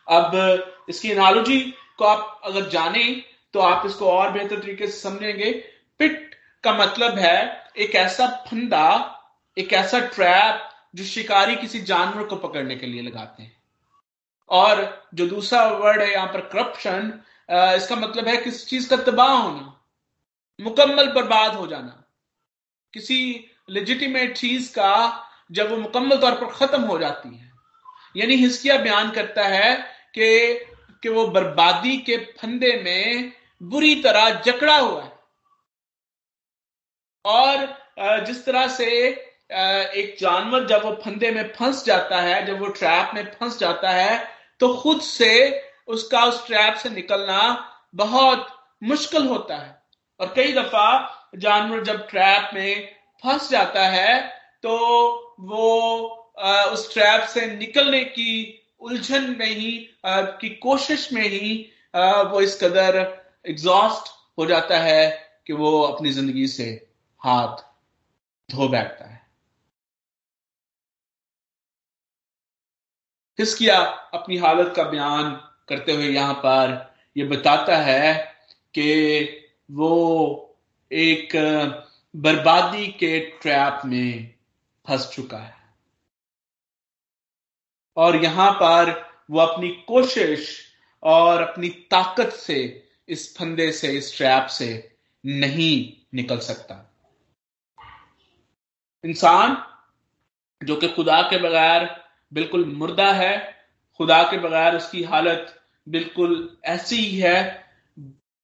अब 0.06 0.86
इसकी 0.88 1.10
एनालॉजी 1.10 1.60
को 1.98 2.04
आप 2.04 2.40
अगर 2.44 2.68
जाने 2.70 3.04
तो 3.54 3.60
आप 3.60 3.86
इसको 3.86 4.10
और 4.10 4.30
बेहतर 4.32 4.60
तरीके 4.60 4.86
से 4.86 4.98
समझेंगे। 5.00 5.50
पिट 6.00 6.34
का 6.64 6.72
मतलब 6.74 7.18
है 7.18 7.72
एक 7.76 7.94
ऐसा 7.96 8.26
फंदा, 8.48 9.14
एक 9.56 9.72
ऐसा 9.72 9.98
ट्रैप 10.08 10.68
जो 10.94 11.04
शिकारी 11.04 11.56
किसी 11.56 11.80
जानवर 11.82 12.24
को 12.24 12.36
पकड़ने 12.38 12.76
के 12.76 12.86
लिए 12.86 13.02
लगाते 13.02 13.42
हैं। 13.42 13.56
और 14.50 15.08
जो 15.14 15.26
दूसरा 15.26 15.66
वर्ड 15.68 16.02
है 16.02 16.12
यहाँ 16.12 16.26
पर 16.26 16.40
करप्शन 16.52 17.12
इसका 17.76 17.96
मतलब 17.96 18.28
है 18.28 18.36
किसी 18.36 18.66
चीज़ 18.66 18.88
का 18.90 18.96
तबाह 19.04 19.32
होना, 19.32 19.74
मुकम्मल 20.58 21.06
बर्बाद 21.12 21.54
हो 21.54 21.66
जाना। 21.66 22.04
किसी 22.94 23.18
लेजिटिमेट 23.70 24.36
चीज़ 24.36 24.70
का 24.72 25.24
जब 25.52 25.70
वो 25.70 25.76
मुकम्मल 25.76 26.16
तौर 26.16 26.34
पर 26.34 26.50
खत्म 26.56 26.82
हो 26.82 26.98
जाती 26.98 27.36
है। 27.36 27.50
यानी 28.16 28.34
हिस्किया 28.36 28.76
बयान 28.78 29.10
करता 29.10 29.44
है 29.46 29.74
कि 30.14 30.54
कि 31.02 31.08
वो 31.08 31.26
बर्बादी 31.28 31.96
के 31.98 32.16
फंदे 32.38 32.72
में 32.84 33.32
बुरी 33.62 33.94
तरह 34.02 34.30
जकड़ा 34.42 34.76
हुआ 34.76 35.02
है। 35.02 35.12
और 37.24 38.24
जिस 38.26 38.44
तरह 38.44 38.66
से 38.68 38.86
एक 38.86 40.16
जानवर 40.20 40.66
जब 40.66 40.84
वो 40.84 40.92
फंदे 41.04 41.30
में 41.30 41.52
फंस 41.54 41.84
जाता 41.84 42.20
है, 42.20 42.44
जब 42.46 42.60
वो 42.60 42.66
ट्रैप 42.68 43.14
में 43.14 43.24
फंस 43.32 43.58
जाता 43.58 43.90
है 43.90 44.37
तो 44.60 44.74
खुद 44.74 45.00
से 45.00 45.32
उसका 45.88 46.24
उस 46.24 46.46
ट्रैप 46.46 46.74
से 46.74 46.90
निकलना 46.90 47.40
बहुत 47.94 48.46
मुश्किल 48.82 49.26
होता 49.26 49.56
है। 49.56 49.76
और 50.20 50.32
कई 50.36 50.52
दफ़ा 50.52 50.88
जानवर 51.38 51.82
जब 51.84 52.06
ट्रैप 52.08 52.50
में 52.54 52.88
फंस 53.22 53.48
जाता 53.50 53.86
है 53.88 54.20
तो 54.62 54.76
वो 55.40 55.70
उस 56.72 56.92
ट्रैप 56.92 57.28
से 57.28 57.46
निकलने 57.48 58.04
की 58.04 58.54
उलझन 58.80 59.34
में 59.38 59.46
ही 59.46 59.70
की 60.06 60.48
कोशिश 60.58 61.12
में 61.12 61.22
ही 61.22 61.54
वो 61.94 62.40
इस 62.40 62.58
कदर 62.62 62.96
एग्जॉस्ट 63.46 64.12
हो 64.38 64.46
जाता 64.46 64.78
है 64.78 65.08
कि 65.46 65.52
वो 65.52 65.80
अपनी 65.82 66.10
ज़िंदगी 66.10 66.46
से 66.48 66.64
हाथ 67.22 67.62
धो 68.48 68.68
बैठता 68.68 69.04
है। 69.04 69.17
हिस्किया 73.38 73.78
अपनी 74.14 74.36
हालत 74.36 74.72
का 74.76 74.82
बयान 74.82 75.30
करते 75.68 75.92
हुए 75.92 76.08
यहाँ 76.08 76.34
पर 76.34 76.94
यह 77.16 77.28
बताता 77.28 77.76
है 77.76 78.24
कि 78.74 79.22
वो 79.70 80.56
एक 80.92 81.28
बर्बादी 82.16 82.86
के 82.86 83.20
ट्रैप 83.20 83.82
में 83.84 84.34
फंस 84.88 85.10
चुका 85.10 85.38
है। 85.38 85.56
और 87.96 88.16
यहाँ 88.16 88.52
पर 88.52 89.12
वो 89.30 89.40
अपनी 89.40 89.68
कोशिश 89.68 90.64
और 91.02 91.42
अपनी 91.42 91.68
ताकत 91.68 92.28
से 92.28 92.88
इस 93.08 93.36
फंदे 93.38 93.72
से, 93.72 93.88
इस 93.88 94.16
ट्रैप 94.16 94.46
से 94.46 94.96
नहीं 95.26 95.92
निकल 96.14 96.38
सकता। 96.38 96.94
इंसान, 99.04 99.64
जो 100.66 100.76
कि 100.76 100.88
खुदा 100.88 101.22
के 101.22 101.38
बगैर 101.38 102.07
बिल्कुल 102.32 102.64
मुर्दा 102.64 103.12
है, 103.12 103.36
खुदा 103.98 104.22
के 104.22 104.38
बगैर 104.38 104.76
उसकी 104.76 105.02
हालत 105.02 105.54
बिल्कुल 105.88 106.58
ऐसी 106.64 106.96
ही 106.96 107.18
है, 107.18 107.64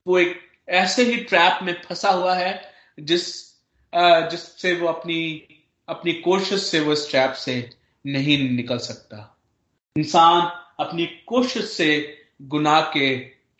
वो 0.06 0.18
एक 0.18 0.40
ऐसे 0.68 1.04
ही 1.04 1.16
ट्रैप 1.16 1.58
में 1.62 1.72
फंसा 1.82 2.10
हुआ 2.10 2.34
है, 2.34 2.72
जिस 3.00 3.44
जिससे 4.30 4.72
वो 4.74 4.86
अपनी 4.88 5.18
अपनी 5.88 6.12
कोशिश 6.12 6.62
से 6.62 6.80
वो 6.80 6.92
इस 6.92 7.10
ट्रैप 7.10 7.32
से 7.32 7.70
नहीं 8.06 8.38
निकल 8.50 8.78
सकता। 8.78 9.18
इंसान 9.96 10.40
अपनी 10.84 11.06
कोशिश 11.06 11.70
से 11.70 11.88
गुनाह 12.42 12.80
के 12.80 13.06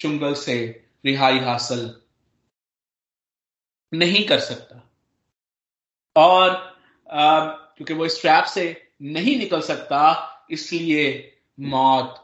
चुंगल 0.01 0.35
से 0.35 0.57
रिहाई 1.05 1.39
हासिल 1.39 1.95
नहीं 3.93 4.27
कर 4.27 4.41
सकता। 4.41 4.81
और 6.17 6.51
क्योंकि 6.99 7.95
वो 7.95 8.07
इस 8.07 8.21
ट्रैप 8.21 8.45
से 8.45 8.84
नहीं 9.00 9.37
निकल 9.38 9.61
सकता, 9.62 10.46
इसलिए 10.50 11.33
मौत 11.59 12.20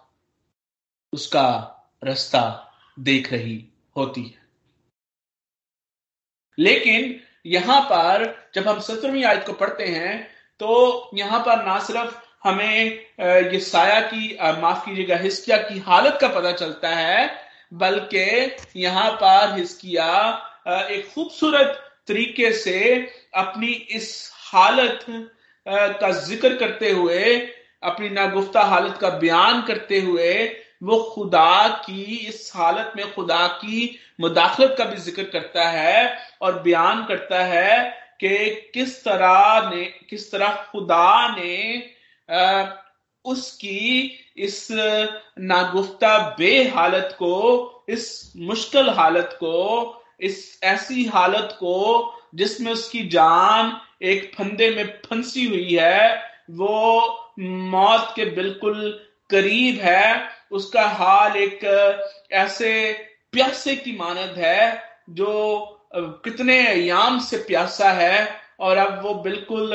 उसका 1.13 1.49
रास्ता 2.03 2.43
देख 2.97 3.33
रही 3.33 3.65
होती 3.97 4.23
है। 4.23 4.39
लेकिन 6.59 7.21
यहाँ 7.47 7.81
पर 7.83 8.25
जब 8.55 8.69
हम 8.69 8.81
सत्रहवीं 8.81 9.25
आयत 9.25 9.45
को 9.47 9.53
पढ़ते 9.55 9.85
हैं 9.87 10.27
तो 10.61 11.11
यहाँ 11.15 11.41
पर 11.41 11.65
ना 11.67 11.79
सिर्फ़ 11.81 12.19
हमें 12.45 12.85
ये 13.53 13.61
साया 13.61 14.01
की 14.03 14.37
माफ़ 14.61 14.85
कीजिएगा, 14.85 15.17
हिस्किया 15.17 15.57
की 15.59 15.79
हालत 15.81 16.19
का 16.21 16.29
पता 16.31 16.53
चलता 16.53 16.89
है, 16.89 17.31
बल्कि 17.75 18.57
यहाँ 18.77 19.11
पर 19.13 19.55
हिस्किया 19.59 20.07
एक 20.69 21.11
खूबसूरत 21.15 21.81
तरीके 22.09 22.53
से 22.55 22.79
अपनी 23.37 23.73
इस 23.73 24.09
हालत 24.45 25.05
का 25.67 26.11
ज़िक्र 26.11 26.55
करते 26.57 26.91
हुए 26.91 27.37
अपनी 27.83 28.09
नागुफ्ता 28.09 28.63
हालत 28.63 28.99
का 29.01 29.09
बयान 29.19 29.63
करते 29.63 30.01
हुए 30.01 30.33
वो 30.83 30.99
खुदा 31.15 31.69
की 31.85 32.03
इस 32.29 32.51
हालत 32.57 32.93
में 32.97 33.13
खुदा 33.15 33.47
की 33.55 33.99
मुदाखलत 34.21 34.75
का 34.79 34.85
भी 34.85 34.97
ज़िक्र 34.97 35.23
करता 35.23 35.69
है 35.69 36.17
और 36.43 36.63
बयान 36.63 37.05
करता 37.05 37.43
है 37.45 37.91
कि 38.21 38.51
किस 38.75 39.03
तरह 39.05 39.71
ने 39.71 39.85
किस 40.11 40.31
तरह 40.33 40.65
खुदा 40.73 41.37
ने 41.37 41.77
आ, 42.29 42.65
उसकी 43.25 44.11
इस 44.37 44.67
नागुफ्ता 45.41 46.19
बे 46.39 46.53
हालत 46.69 47.17
को 47.19 47.37
इस 47.89 48.33
मुश्किल 48.37 48.89
हालत 48.89 49.37
को 49.41 49.57
इस 50.21 50.61
ऐसी 50.65 51.05
हालत 51.05 51.57
को 51.61 51.77
जिसमें 52.35 52.73
उसकी 52.73 53.03
जान 53.09 53.73
एक 54.03 54.31
फंदे 54.35 54.71
में 54.71 54.87
फंसी 55.07 55.45
हुई 55.45 55.75
है, 55.75 56.23
वो 56.51 57.35
मौत 57.39 58.13
के 58.17 58.25
बिल्कुल 58.25 58.91
करीब 59.31 59.81
है। 59.81 60.29
उसका 60.51 60.87
हाल 60.89 61.37
एक 61.37 61.65
ऐसे 62.33 62.93
प्यासे 63.33 63.75
की 63.77 63.97
मानद 63.97 64.35
है, 64.39 64.83
जो 65.11 65.77
कितने 66.25 66.67
अयाम 66.67 67.19
से 67.21 67.37
प्यासा 67.39 67.91
है, 67.91 68.29
और 68.61 68.77
अब 68.77 69.03
वो 69.03 69.15
बिल्कुल 69.15 69.75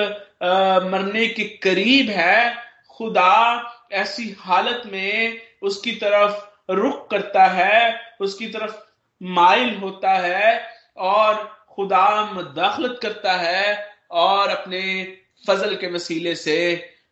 मरने 0.92 1.28
के 1.28 1.44
करीब 1.44 2.10
है। 2.10 2.56
खुदा 2.90 3.72
ऐसी 3.92 4.36
हालत 4.40 4.84
में 4.86 5.38
उसकी 5.62 5.92
तरफ़ 5.92 6.72
रुख 6.72 7.10
करता 7.10 7.46
है, 7.46 8.00
उसकी 8.22 8.48
तरफ़ 8.48 8.76
माइल 9.22 9.76
होता 9.76 10.12
है, 10.12 10.68
और 10.98 11.36
खुदा 11.70 12.32
मदाखलत 12.34 13.00
करता 13.02 13.34
है 13.34 13.95
और 14.12 14.50
अपने 14.50 14.82
फजल 15.48 15.76
के 15.76 15.92
वसीले 15.92 16.36
से 16.36 16.58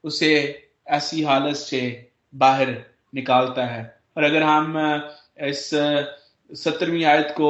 उसे 0.03 0.33
ऐसी 0.87 1.21
हालत 1.23 1.55
से 1.55 1.81
बाहर 2.33 2.75
निकालता 3.15 3.65
है। 3.65 3.83
और 4.17 4.23
अगर 4.23 4.43
हम 4.43 4.77
इस 5.39 5.69
सत्रहवीं 6.51 7.03
आयत 7.05 7.33
को 7.37 7.49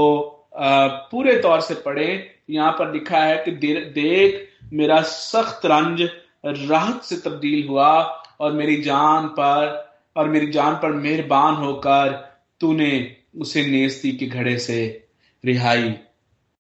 पूरे 1.12 1.36
तौर 1.40 1.62
से 1.62 1.76
पढ़ें, 1.76 2.30
यहाँ 2.50 2.72
पर 2.72 2.92
लिखा 2.94 3.20
है 3.20 3.38
कि 3.46 3.52
देख, 3.52 4.50
मेरा 4.74 5.02
सख्त 5.02 5.66
रंज 5.66 6.02
राहत 6.46 7.04
से 7.04 7.18
तब्दील 7.20 7.68
हुआ 7.68 7.92
और 8.40 8.52
मेरी 8.52 8.82
जान 8.82 9.28
पर, 9.28 9.94
और 10.16 10.28
मेरी 10.30 10.48
जान 10.52 10.76
पर 10.76 10.92
मेहरबान 10.92 11.56
होकर 11.56 12.12
तूने 12.60 13.16
उसे 13.38 13.66
नेस्ती 13.66 14.12
के 14.12 14.26
घड़े 14.26 14.58
से 14.58 15.08
रिहाई 15.44 15.90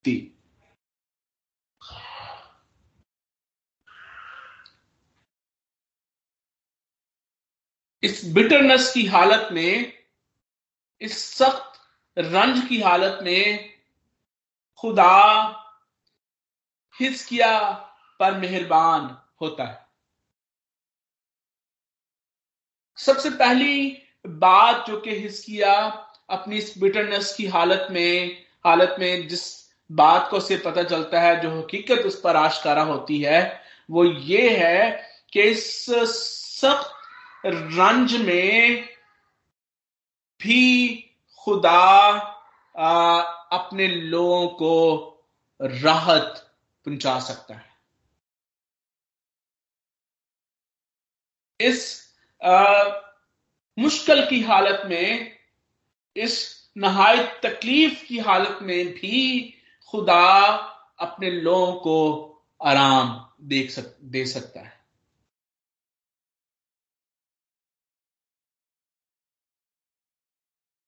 दी। 0.05 0.32
इस 8.03 8.25
बिटरनेस 8.25 8.91
की 8.93 9.05
हालत 9.05 9.49
में, 9.51 9.93
इस 11.01 11.17
सख्त 11.35 11.79
रंज 12.17 12.67
की 12.67 12.81
हालत 12.81 13.19
में 13.23 13.69
खुदा 14.77 15.15
हिस्किया 16.99 17.71
पर 18.19 18.37
मेहरबान 18.37 19.17
होता 19.41 19.63
है। 19.63 19.87
सबसे 22.97 23.29
पहली 23.29 24.01
बात 24.27 24.87
जो 24.87 24.99
कि 25.01 25.15
हिस्किया 25.19 25.73
अपनी 26.29 26.57
इस 26.57 26.77
बिटरनेस 26.77 27.33
की 27.35 27.45
हालत 27.45 27.87
में 27.91 28.43
हालत 28.65 28.95
में 28.99 29.27
जिस 29.27 29.71
बात 29.91 30.27
को 30.31 30.39
से 30.39 30.57
पता 30.57 30.83
चलता 30.83 31.21
है, 31.21 31.41
जो 31.41 31.59
हकीकत 31.59 32.05
उस 32.05 32.21
पर 32.21 32.35
आशकारा 32.35 32.83
होती 32.83 33.21
है, 33.21 33.63
वो 33.91 34.05
ये 34.05 34.57
है 34.57 35.09
कि 35.33 35.41
इस 35.41 35.85
सख्त 35.85 37.02
रंज 37.45 38.15
में 38.15 38.83
भी 40.41 40.93
खुदा 41.39 42.29
आ, 42.77 43.21
अपने 43.57 43.87
लोगों 43.87 44.47
को 44.47 45.09
राहत 45.61 46.55
पहुँचा 46.85 47.19
सकता 47.19 47.55
है। 47.55 47.73
इस 51.59 52.13
आ, 52.43 52.83
मुश्किल 53.79 54.25
की 54.29 54.41
हालत 54.41 54.81
में 54.85 55.39
इस 56.15 56.63
नहायत 56.77 57.39
तकलीफ़ 57.43 58.05
की 58.05 58.19
हालत 58.19 58.59
में 58.61 58.85
भी 58.85 59.53
खुदा 59.87 60.45
अपने 60.99 61.31
लोगों 61.31 61.73
को 61.73 62.29
आराम 62.63 63.31
देख 63.41 63.71
सक 63.71 63.97
दे 64.01 64.25
सकता 64.25 64.59
है। 64.59 64.82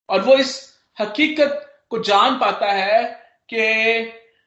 और 0.08 0.22
वो 0.22 0.34
इस 0.36 0.54
हकीकत 1.00 1.62
को 1.90 2.02
जान 2.02 2.38
पाता 2.38 2.72
है 2.72 3.02
कि 3.48 3.62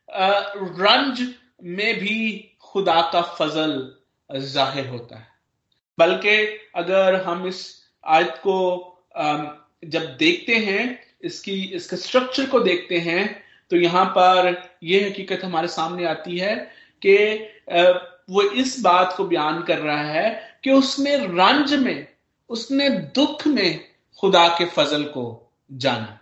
रंज 0.09 1.27
में 1.63 1.99
भी 1.99 2.55
खुदा 2.61 3.01
का 3.13 3.21
फजल 3.21 3.91
ज़ाहिर 4.29 4.87
होता 4.87 5.17
है। 5.17 5.27
बल्कि 5.97 6.37
अगर 6.75 7.21
हम 7.23 7.47
इस 7.47 7.61
आयत 8.03 8.35
को 8.37 8.57
जब 9.85 10.15
देखते 10.19 10.55
हैं, 10.55 10.99
इसकी, 11.23 11.61
इसके 11.65 11.95
स्ट्रक्चर 11.95 12.45
को 12.45 12.59
देखते 12.59 12.97
हैं 12.99 13.43
तो 13.71 13.77
यहाँ 13.77 14.05
पर 14.17 14.55
यह 14.83 15.05
हकीकत 15.07 15.43
हमारे 15.43 15.67
सामने 15.67 16.05
आती 16.05 16.37
है 16.37 16.55
कि 17.01 17.15
वो 18.29 18.41
इस 18.41 18.79
बात 18.81 19.13
को 19.17 19.25
बयान 19.25 19.61
कर 19.63 19.77
रहा 19.79 20.03
है 20.03 20.59
कि 20.63 20.71
उसने 20.71 21.15
रंज 21.17 21.73
में, 21.73 22.07
उसने 22.49 22.89
दुख 22.89 23.45
में 23.47 23.79
खुदा 24.19 24.47
के 24.57 24.65
फजल 24.67 25.03
को 25.07 25.25
जाना। 25.71 26.19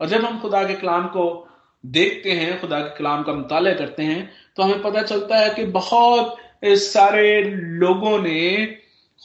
और 0.00 0.08
जब 0.08 0.24
हम 0.24 0.40
खुदा 0.40 0.64
के 0.64 0.74
कलाम 0.74 1.06
को 1.06 1.48
देखते 1.86 2.32
हैं, 2.32 2.60
खुदा 2.60 2.80
के 2.80 2.98
कलाम 2.98 3.22
का 3.22 3.32
मुताल 3.32 3.74
करते 3.74 4.02
हैं 4.02 4.32
तो 4.56 4.62
हमें 4.62 4.82
पता 4.82 5.02
चलता 5.02 5.36
है 5.36 5.54
कि 5.54 5.64
बहुत 5.64 6.36
सारे 6.64 7.44
लोगों 7.60 8.18
ने 8.18 8.66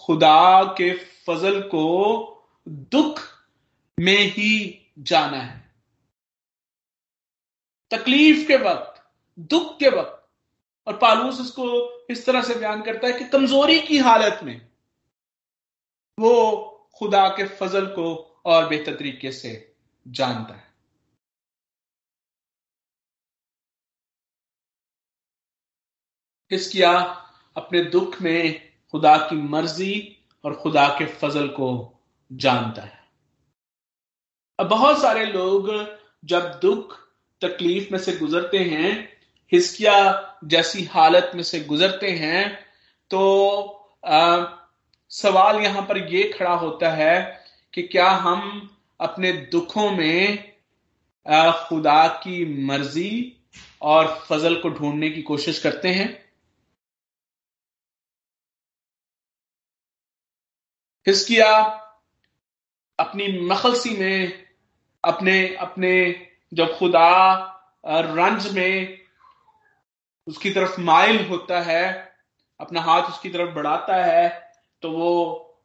खुदा 0.05 0.63
के 0.63 0.93
फजल 0.93 1.61
को 1.61 2.25
दुख 2.67 3.21
में 3.99 4.17
ही 4.17 4.81
जाना 4.99 5.37
है। 5.37 5.71
तकलीफ़ 7.91 8.47
के 8.47 8.57
वक्त, 8.57 9.03
दुख 9.39 9.77
के 9.79 9.89
वक्त। 9.89 10.17
और 10.87 10.97
पालूस 10.97 11.41
इसको 11.41 11.91
इस 12.09 12.25
तरह 12.25 12.41
से 12.41 12.55
बयान 12.55 12.81
करता 12.81 13.07
है 13.07 13.13
कि 13.13 13.25
कमज़ोरी 13.25 13.79
की 13.79 13.97
हालत 13.97 14.39
में 14.43 14.69
वो 16.19 16.57
खुदा 16.95 17.27
के 17.27 17.47
फजल 17.47 17.85
को 17.85 18.30
और 18.45 18.67
बेहतर 18.69 18.95
तरीके 18.95 19.31
से 19.31 19.75
जानता 20.07 20.53
है। 20.53 20.69
किसकिया 26.49 26.91
अपने 27.57 27.83
दुख 27.83 28.21
में 28.21 28.71
खुदा 28.91 29.17
की 29.17 29.35
मर्ज़ी 29.35 30.17
और 30.45 30.55
खुदा 30.55 30.87
के 30.87 31.05
फजल 31.05 31.47
को 31.47 31.99
जानता 32.33 32.81
है। 32.81 32.99
अब 34.59 34.67
बहुत 34.67 35.01
सारे 35.01 35.25
लोग 35.25 35.69
जब 36.25 36.59
दुख 36.59 36.97
तकलीफ़ 37.41 37.91
में 37.91 37.99
से 37.99 38.17
गुजरते 38.17 38.57
हैं 38.57 38.91
हिस्किया 39.51 39.95
जैसी 40.43 40.83
हालत 40.83 41.31
में 41.35 41.43
से 41.43 41.59
गुजरते 41.59 42.11
हैं 42.11 42.65
तो 43.09 43.21
आ, 44.05 44.45
सवाल 45.09 45.61
यहाँ 45.61 45.81
पर 45.81 45.97
यह 45.97 46.33
खड़ा 46.37 46.53
होता 46.55 46.91
है 46.91 47.40
कि 47.73 47.81
क्या 47.81 48.09
हम 48.09 48.69
अपने 48.99 49.31
दुखों 49.51 49.91
में 49.91 50.51
खुदा 51.67 52.07
की 52.07 52.65
मर्ज़ी 52.65 53.37
और 53.81 54.07
फजल 54.29 54.55
को 54.61 54.69
ढूँढने 54.69 55.09
की 55.09 55.21
कोशिश 55.21 55.59
करते 55.59 55.87
हैं? 55.87 56.09
हिस्किया 61.07 61.51
अपनी 62.99 63.27
मखलसी 63.41 63.89
में, 63.97 64.45
अपने 65.03 65.55
अपने 65.55 65.93
जब 66.53 66.77
खुदा 66.77 67.07
रंज 67.85 68.47
में 68.55 68.99
उसकी 70.27 70.49
तरफ़ 70.49 70.79
माइल 70.81 71.25
होता 71.27 71.61
है, 71.61 72.15
अपना 72.59 72.81
हाथ 72.81 73.01
उसकी 73.03 73.29
तरफ़ 73.29 73.49
बढ़ाता 73.49 74.03
है 74.05 74.29
तो 74.83 74.91
वो 74.91 75.11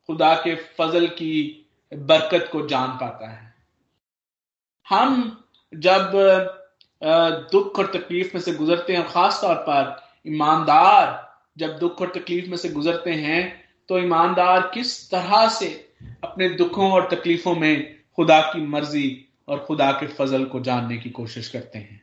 खुदा 0.06 0.34
के 0.34 0.54
फजल 0.54 1.06
की 1.06 1.62
बरकत 1.92 2.48
को 2.52 2.66
जान 2.68 2.96
पाता 2.98 3.28
है। 3.28 3.54
हम 4.86 5.44
जब 5.72 6.10
दुख 7.52 7.78
और 7.78 7.86
तकलीफ़ 7.92 8.30
में 8.34 8.40
से 8.42 8.52
गुजरते 8.54 8.96
हैं 8.96 9.06
खास 9.08 9.40
तौर 9.42 9.54
पर 9.68 9.96
ईमानदार, 10.26 11.24
जब 11.58 11.78
दुख 11.78 12.00
और 12.00 12.12
तकलीफ़ 12.14 12.48
में 12.50 12.56
से 12.56 12.68
गुजरते 12.68 13.12
हैं 13.12 13.42
तो 13.88 13.98
ईमानदार 13.98 14.70
किस 14.74 15.10
तरह 15.10 15.48
से 15.48 15.68
अपने 16.24 16.48
दुखों 16.50 16.90
और 16.92 17.08
तकलीफों 17.10 17.54
में 17.54 18.04
खुदा 18.16 18.40
की 18.42 18.60
मर्ज़ी 18.66 19.08
और 19.48 19.58
खुदा 19.64 19.90
के 19.92 20.06
फजल 20.08 20.44
को 20.44 20.60
जानने 20.60 20.96
की 20.98 21.10
कोशिश 21.10 21.48
करते 21.48 21.78
हैं। 21.78 22.00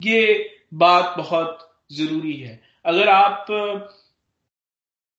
ये 0.00 0.50
बात 0.74 1.16
बहुत 1.18 1.68
ज़रूरी 1.92 2.36
है। 2.36 2.60
अगर 2.84 3.08
आप 3.08 3.46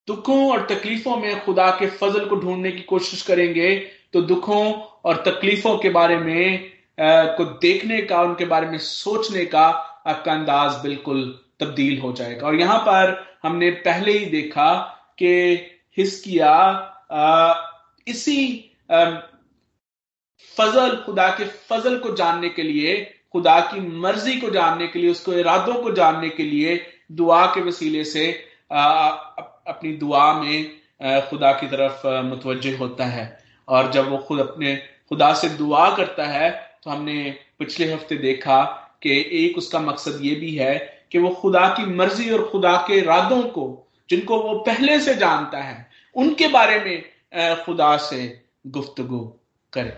दुखों 0.07 0.51
और 0.51 0.65
तकलीफों 0.69 1.17
में 1.17 1.43
खुदा 1.45 1.69
के 1.79 1.87
फजल 1.89 2.25
को 2.25 2.35
ढूँढने 2.35 2.71
की 2.71 2.81
कोशिश 2.81 3.21
करेंगे 3.21 3.75
तो 4.13 4.21
दुखों 4.21 4.63
और 5.05 5.23
तकलीफों 5.25 5.77
के 5.77 5.89
बारे 5.89 6.17
में 6.17 6.71
को 6.99 7.45
देखने 7.61 8.01
का 8.01 8.21
उनके 8.21 8.45
बारे 8.45 8.67
में 8.67 8.77
सोचने 8.77 9.45
का 9.45 9.65
आपका 10.07 10.31
अंदाज 10.31 10.75
बिल्कुल 10.83 11.23
तब्दील 11.59 11.99
हो 11.99 12.11
जाएगा। 12.13 12.47
और 12.47 12.55
यहाँ 12.55 12.79
पर 12.79 13.15
हमने 13.43 13.69
पहले 13.85 14.11
ही 14.11 14.25
देखा 14.25 14.73
कि 15.19 15.31
हिस्किया 15.97 16.51
इसी 18.07 18.39
फजल 20.57 20.95
खुदा 21.05 21.27
के 21.37 21.45
फजल 21.69 21.97
को 21.99 22.13
जानने 22.15 22.49
के 22.49 22.63
लिए 22.63 22.95
खुदा 23.31 23.59
की 23.73 23.79
मर्ज़ी 23.99 24.35
को 24.39 24.49
जानने 24.49 24.87
के 24.87 24.99
लिए 24.99 25.11
उसको 25.11 25.33
इरादों 25.33 25.73
को 25.83 25.91
जानने 25.91 26.29
के 26.29 26.43
लिए 26.43 26.79
दुआ 27.11 27.45
के 27.45 27.61
वसीले 27.61 28.03
से 28.03 28.25
आ, 28.71 29.09
अपनी 29.67 29.91
दुआ 29.97 30.31
में 30.33 30.71
खुदा 31.29 31.51
की 31.53 31.67
तरफ़ 31.67 32.07
मुतवजह 32.25 32.77
होता 32.77 33.05
है। 33.05 33.25
और 33.67 33.91
जब 33.91 34.09
वो 34.09 34.17
खुद 34.17 34.39
अपने, 34.39 34.75
खुदा 35.09 35.33
से 35.33 35.49
दुआ 35.49 35.95
करता 35.95 36.25
है 36.25 36.51
तो 36.83 36.89
हमने 36.91 37.35
पिछले 37.59 37.91
हफ़्ते 37.93 38.15
देखा 38.17 38.63
कि 39.03 39.19
एक 39.35 39.57
उसका 39.57 39.79
मकसद 39.79 40.19
ये 40.21 40.35
भी 40.35 40.55
है 40.55 40.75
कि 41.11 41.19
वो 41.19 41.29
खुदा 41.31 41.67
की 41.69 41.85
मर्ज़ी 41.85 42.29
और 42.31 42.47
खुदा 42.49 42.75
के 42.87 42.97
इरादों 42.97 43.41
को, 43.43 43.87
जिनको 44.09 44.39
वो 44.41 44.53
पहले 44.59 44.99
से 44.99 45.15
जानता 45.15 45.57
है, 45.57 45.89
उनके 46.15 46.47
बारे 46.47 46.79
में 46.79 47.63
खुदा 47.65 47.95
से 47.99 48.41
गुफ्तगु 48.67 49.19
करे। 49.73 49.97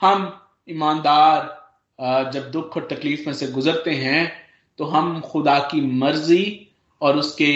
हम 0.00 0.40
ईमानदार 0.68 2.30
जब 2.32 2.50
दुख 2.50 2.76
और 2.76 2.86
तकलीफ़ 2.90 3.26
में 3.26 3.34
से 3.34 3.46
गुजरते 3.48 3.90
हैं 3.90 4.32
तो 4.78 4.84
हम 4.84 5.20
खुदा 5.22 5.58
की 5.70 5.80
मर्ज़ी 5.98 6.65
और 7.00 7.18
उसके 7.18 7.52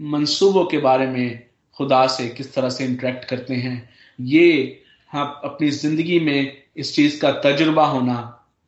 मंसूबों 0.00 0.64
के 0.64 0.78
बारे 0.78 1.06
में 1.06 1.46
खुदा 1.76 2.06
से 2.06 2.28
किस 2.28 2.54
तरह 2.54 2.70
से 2.70 2.84
इंटरेक्ट 2.84 3.24
करते 3.24 3.54
हैं, 3.54 3.88
ये 4.18 4.82
हम 5.12 5.40
अपनी 5.44 5.70
ज़िंदगी 5.70 6.18
में 6.20 6.62
इस 6.76 6.94
चीज़ 6.96 7.20
का 7.20 7.30
तजुर्बा 7.40 7.86
होना 7.86 8.16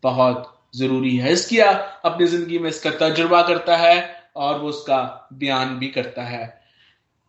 बहुत 0.03 0.47
ज़रूरी 0.77 1.17
है। 1.17 1.33
इसकिया 1.33 1.71
अपनी 2.05 2.27
ज़िंदगी 2.27 2.59
में 2.59 2.69
इसका 2.71 2.91
तजुर्बा 3.01 3.43
करता 3.43 3.77
है 3.77 3.97
और 4.37 4.59
वो 4.61 4.69
उसका 4.69 5.29
बयान 5.33 5.77
भी 5.79 5.89
करता 5.89 6.23
है। 6.25 6.43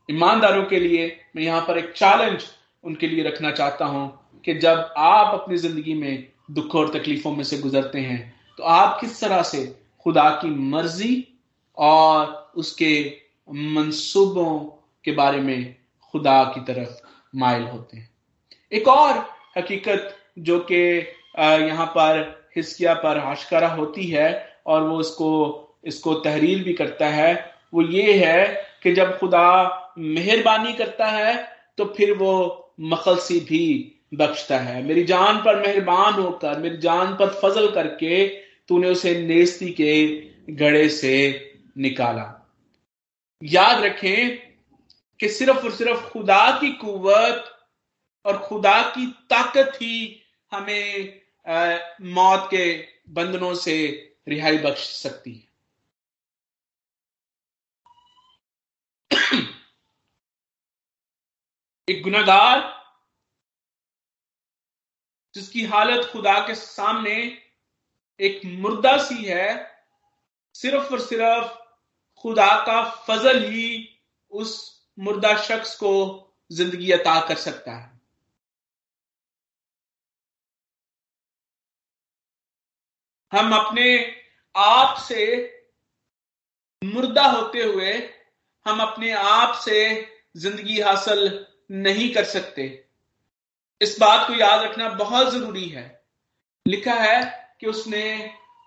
ईमानदारों 0.09 0.63
के 0.63 0.79
लिए 0.79 1.05
मैं 1.35 1.43
यहाँ 1.43 1.61
पर 1.61 1.77
एक 1.77 1.91
चैलेंज 1.93 2.43
उनके 2.83 3.07
लिए 3.07 3.23
रखना 3.23 3.51
चाहता 3.51 3.85
हूँ 3.85 4.07
कि 4.45 4.53
जब 4.55 4.93
आप 4.97 5.33
अपनी 5.33 5.57
ज़िंदगी 5.57 5.93
में 5.93 6.27
दुख 6.51 6.75
और 6.75 6.89
तकलीफों 6.89 7.31
में 7.31 7.43
से 7.43 7.57
गुजरते 7.57 7.99
हैं 7.99 8.21
तो 8.57 8.63
आप 8.65 8.97
किस 9.01 9.19
तरह 9.21 9.41
से 9.43 9.65
खुदा 10.05 10.29
की 10.41 10.49
मर्ज़ी 10.71 11.15
और 11.77 12.51
उसके 12.55 12.93
मंसूबों 13.49 14.59
के 15.05 15.11
बारे 15.11 15.39
में 15.39 15.75
खुदा 16.13 16.43
की 16.45 16.61
तरफ़ 16.63 16.99
माइल 17.33 17.63
होते 17.63 17.97
हैं। 17.97 18.09
एक 18.71 18.87
और 18.87 19.25
हकीकत 19.57 20.15
जो 20.39 20.59
कि 20.71 20.81
यहाँ 21.39 21.85
पर 21.87 22.19
हिस्किया 22.55 22.93
पर 22.95 23.17
आशकारा 23.19 23.67
होती 23.69 24.05
है 24.05 24.29
और 24.67 24.83
वो 24.83 24.99
इसको 25.01 25.29
इसको 25.85 26.13
तहरीर 26.15 26.63
भी 26.63 26.73
करता 26.73 27.07
है, 27.07 27.33
वो 27.73 27.81
ये 27.81 28.13
है 28.15 28.47
कि 28.83 28.93
जब 28.93 29.17
खुदा 29.19 29.93
मेहरबानी 29.97 30.73
करता 30.73 31.05
है 31.07 31.35
तो 31.77 31.85
फिर 31.97 32.13
वो 32.13 32.33
मखलसी 32.81 33.39
भी 33.39 33.97
बख्शता 34.13 34.57
है। 34.59 34.83
मेरी 34.83 35.03
जान 35.03 35.37
पर 35.37 35.59
मेहरबान 35.61 36.13
होकर, 36.13 36.57
मेरी 36.59 36.77
जान 36.77 37.13
पर 37.15 37.29
फजल 37.41 37.69
करके 37.71 38.27
तूने 38.69 38.89
उसे 38.89 39.15
नेस्ती 39.21 39.69
के 39.71 40.05
गड़े 40.55 40.87
से 40.89 41.13
निकाला। 41.77 42.27
याद 43.43 43.83
रखें 43.83 44.37
कि 45.19 45.29
सिर्फ़ 45.29 45.63
और 45.63 45.71
सिर्फ़ 45.71 46.09
खुदा 46.09 46.59
की 46.59 46.71
कुवत 46.73 47.67
और 48.25 48.37
खुदा 48.37 48.81
की 48.89 49.07
ताकत 49.29 49.71
ही 49.75 50.21
हमें 50.51 51.21
आ, 51.47 51.77
मौत 52.01 52.47
के 52.51 52.87
बंधनों 53.09 53.53
से 53.55 53.75
रिहाई 54.27 54.57
बख्श 54.57 54.83
सकती 54.95 55.33
है। 55.35 55.51
एक 61.87 62.03
गुनागार 62.03 62.59
जिसकी 65.35 65.65
हालत 65.65 66.09
खुदा 66.09 66.39
के 66.47 66.55
सामने 66.55 67.41
एक 68.19 68.41
मुर्दा 68.45 68.97
सी 68.97 69.25
है 69.25 69.71
सिर्फ़ 70.53 70.93
और 70.93 70.99
सिर्फ़ 70.99 71.60
खुदा 72.23 72.49
का 72.65 72.83
फजल 73.07 73.43
ही 73.43 73.67
उस 74.31 74.51
मुर्दा 74.99 75.35
शख्स 75.37 75.75
को 75.75 75.93
ज़िंदगी 76.51 76.91
अता 76.91 77.19
कर 77.27 77.35
सकता 77.35 77.71
है। 77.71 77.89
हम 83.31 83.53
अपने 83.55 83.87
आप 84.55 84.97
से 84.97 85.25
मुर्दा 86.81 87.25
होते 87.25 87.63
हुए 87.63 87.91
हम 88.65 88.79
अपने 88.81 89.11
आप 89.11 89.55
से 89.55 89.79
ज़िंदगी 90.37 90.79
हासिल 90.81 91.45
नहीं 91.71 92.13
कर 92.13 92.23
सकते। 92.23 92.63
इस 93.81 93.97
बात 93.99 94.27
को 94.27 94.33
याद 94.33 94.61
रखना 94.61 94.89
बहुत 94.89 95.31
ज़रूरी 95.33 95.67
है। 95.69 95.85
लिखा 96.65 96.93
है 96.93 97.23
कि 97.61 97.67
उसने 97.67 98.03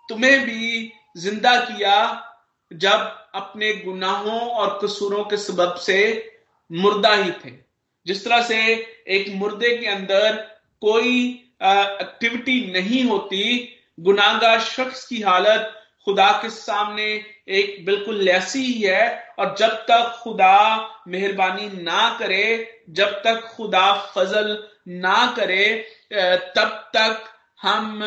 तुम्हें 0.09 0.39
भी 0.45 0.91
ज़िंदा 1.17 1.55
किया 1.65 2.24
जब 2.71 3.29
अपने 3.35 3.73
गुनाहों 3.75 4.39
और 4.39 4.79
कसूरों 4.83 5.23
के 5.23 5.37
सबब 5.37 5.75
से 5.75 5.97
मुर्दा 6.71 7.13
ही 7.13 7.31
थे। 7.31 7.51
जिस 8.05 8.23
तरह 8.25 8.41
से 8.41 8.59
एक 9.07 9.29
मुर्दे 9.35 9.75
के 9.77 9.87
अंदर 9.87 10.35
कोई 10.81 11.29
एक्टिविटी 11.63 12.59
नहीं 12.71 13.03
होती 13.03 13.43
गुनागा 13.99 14.57
शख्स 14.59 15.05
की 15.07 15.21
हालत 15.21 15.71
खुदा 16.05 16.31
के 16.41 16.49
सामने 16.49 17.05
एक 17.49 17.85
बिल्कुल 17.85 18.15
लैसी 18.15 18.63
ही 18.63 18.81
है 18.81 19.33
और 19.39 19.55
जब 19.59 19.75
तक 19.89 20.19
खुदा 20.23 20.57
मेहरबानी 21.07 21.67
ना 21.83 22.09
करे, 22.19 22.83
जब 22.89 23.21
तक 23.23 23.41
खुदा 23.55 23.93
फजल 24.07 24.57
ना 24.87 25.25
करे 25.37 25.65
तब 26.55 26.89
तक 26.95 27.23
हम 27.61 28.03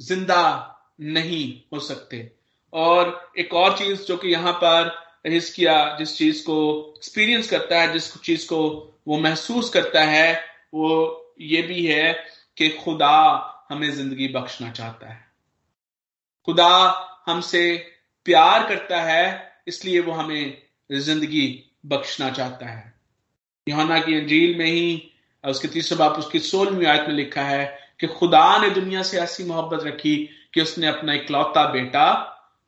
ज़िंदा 0.00 0.72
नहीं 1.00 1.60
हो 1.72 1.80
सकते। 1.80 2.32
और 2.72 3.32
एक 3.38 3.54
और 3.54 3.76
चीज़ 3.78 4.02
जो 4.02 4.16
कि 4.16 4.28
यहाँ 4.28 4.52
पर 4.52 4.94
हिस्किया 5.26 5.96
जिस 5.98 6.16
चीज़ 6.18 6.42
को 6.42 6.94
एक्सपीरियंस 6.96 7.50
करता 7.50 7.80
है, 7.80 7.92
जिस 7.92 8.16
चीज़ 8.16 8.46
को 8.46 8.92
वो 9.08 9.18
महसूस 9.18 9.70
करता 9.70 10.04
है, 10.04 10.44
वो 10.74 11.34
ये 11.40 11.62
भी 11.62 11.86
है 11.86 12.12
कि 12.56 12.68
खुदा 12.68 13.52
हमें 13.70 13.90
ज़िंदगी 13.90 14.28
बख्शना 14.28 14.70
चाहता 14.70 15.08
है। 15.08 15.26
खुदा 16.46 16.68
हमसे 17.26 17.76
प्यार 18.24 18.68
करता 18.68 19.02
है, 19.02 19.52
इसलिए 19.68 20.00
वो 20.00 20.12
हमें 20.12 20.62
ज़िंदगी 20.92 21.64
बख्शना 21.86 22.30
चाहता 22.30 22.66
है। 22.66 22.94
यहाना 23.68 23.98
की 23.98 24.14
अंजील 24.14 24.58
में 24.58 24.66
ही, 24.66 25.12
उसके 25.44 25.68
तीसरे 25.68 25.98
बाप 25.98 26.12
उसकी 26.12 26.38
सोलहवीं 26.38 26.86
आयत 26.86 27.08
में 27.08 27.14
लिखा 27.14 27.42
है 27.42 27.78
कि 28.00 28.06
खुदा 28.06 28.58
ने 28.58 28.70
दुनिया 28.70 29.02
से 29.02 29.20
ऐसी 29.20 29.44
मोहब्बत 29.44 29.84
रखी 29.84 30.28
कि 30.56 30.62
उसने 30.62 30.86
अपना 30.86 31.12
इकलौता 31.12 31.64
बेटा 31.72 32.04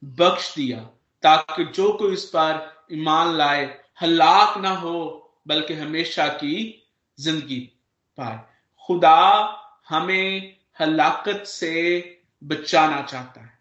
बख्श 0.05 0.55
दिया, 0.55 0.79
ताकि 1.23 1.65
जो 1.65 1.93
कोई 1.93 2.13
इस 2.13 2.25
पर 2.25 2.87
ईमान 2.93 3.35
लाए, 3.37 3.79
हलाक 4.03 4.59
ना 4.59 4.71
हो, 4.71 5.31
बल्कि 5.49 5.75
हमेशा 5.75 6.29
की 6.29 6.85
ज़िंदगी 7.19 7.61
पाए। 8.19 8.39
खुदा 8.87 9.21
हमें 9.89 10.57
हलाकत 10.81 11.43
से 11.47 11.75
बचाना 12.45 13.03
चाहता 13.03 13.41
है। 13.41 13.59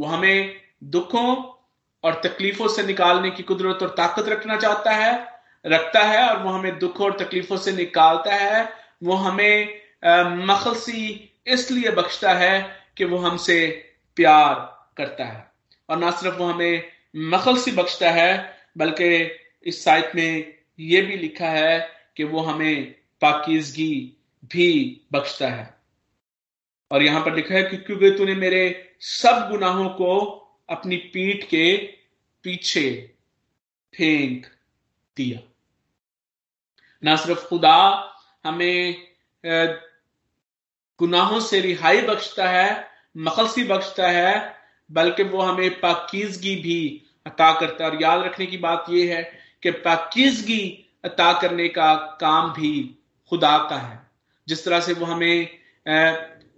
वो 0.00 0.06
हमें 0.06 0.60
दुखों 0.84 1.34
और 2.04 2.20
तकलीफों 2.24 2.68
से 2.68 2.82
निकालने 2.82 3.30
की 3.30 3.42
कुदरत 3.42 3.82
और 3.82 3.88
ताकत 3.88 4.28
रखना 4.28 4.56
चाहता 4.56 4.90
है, 4.90 5.42
रखता 5.66 6.00
है, 6.00 6.28
और 6.28 6.42
वो 6.42 6.50
हमें 6.50 6.78
दुखों 6.78 7.06
और 7.06 7.18
तकलीफों 7.18 7.56
से 7.56 7.72
निकालता 7.72 8.34
है। 8.34 8.72
वो 9.02 9.14
हमें 9.14 9.85
मखलसी 10.46 11.32
इसलिए 11.46 11.90
बख्शता 11.90 12.34
है 12.34 12.84
कि 12.96 13.04
वो 13.04 13.18
हमसे 13.18 13.66
प्यार 14.16 14.54
करता 14.96 15.24
है। 15.24 15.52
और 15.88 15.98
ना 15.98 16.10
सिर्फ़ 16.10 16.36
वो 16.36 16.44
हमें 16.44 16.92
मखलसी 17.16 17.70
बख्शता 17.70 18.10
है, 18.10 18.58
बल्कि 18.78 19.30
इस 19.66 19.84
साइट 19.84 20.14
में 20.14 20.58
ये 20.80 21.02
भी 21.02 21.16
लिखा 21.16 21.48
है 21.48 21.90
कि 22.16 22.24
वो 22.24 22.40
हमें 22.40 22.92
पाकिजगी 23.20 24.16
भी 24.44 25.00
बख्शता 25.12 25.48
है। 25.48 25.74
और 26.90 27.02
यहाँ 27.02 27.24
पर 27.24 27.34
लिखा 27.34 27.54
है 27.54 27.62
कि 27.62 27.76
क्योंकि 27.76 28.10
तूने 28.10 28.34
मेरे 28.34 28.94
सब 29.00 29.48
गुनाहों 29.50 29.88
को 29.88 30.18
अपनी 30.70 30.96
पीठ 30.96 31.44
के 31.44 31.76
पीछे 32.44 33.14
फेंक 33.96 34.46
दिया। 35.16 35.40
ना 37.04 37.16
सिर्फ़ 37.16 37.46
खुदा 37.46 37.76
हमें 38.44 39.06
गुनाहों 40.98 41.40
से 41.40 41.60
रिहाई 41.60 42.00
बख्शता 42.00 42.48
है, 42.48 42.88
मखलसी 43.16 43.64
बख्शता 43.64 44.08
है, 44.08 44.54
बल्कि 44.92 45.22
वो 45.22 45.42
हमें 45.42 45.80
पाकिजगी 45.80 46.56
भी 46.56 47.02
अता 47.26 47.60
करता 47.60 47.84
है। 47.84 47.90
और 47.90 48.02
याद 48.02 48.22
रखने 48.22 48.46
की 48.46 48.56
बात 48.56 48.84
यह 48.90 49.16
है 49.16 49.38
कि 49.62 49.70
पाकिजगी 49.70 50.92
अता 51.04 51.32
करने 51.32 51.68
का 51.68 51.94
काम 51.94 52.52
भी 52.52 52.98
खुदा 53.30 53.58
का 53.58 53.76
है। 53.76 54.00
जिस 54.48 54.64
तरह 54.64 54.80
से 54.80 54.92
वो 54.92 55.06
हमें 55.06 55.48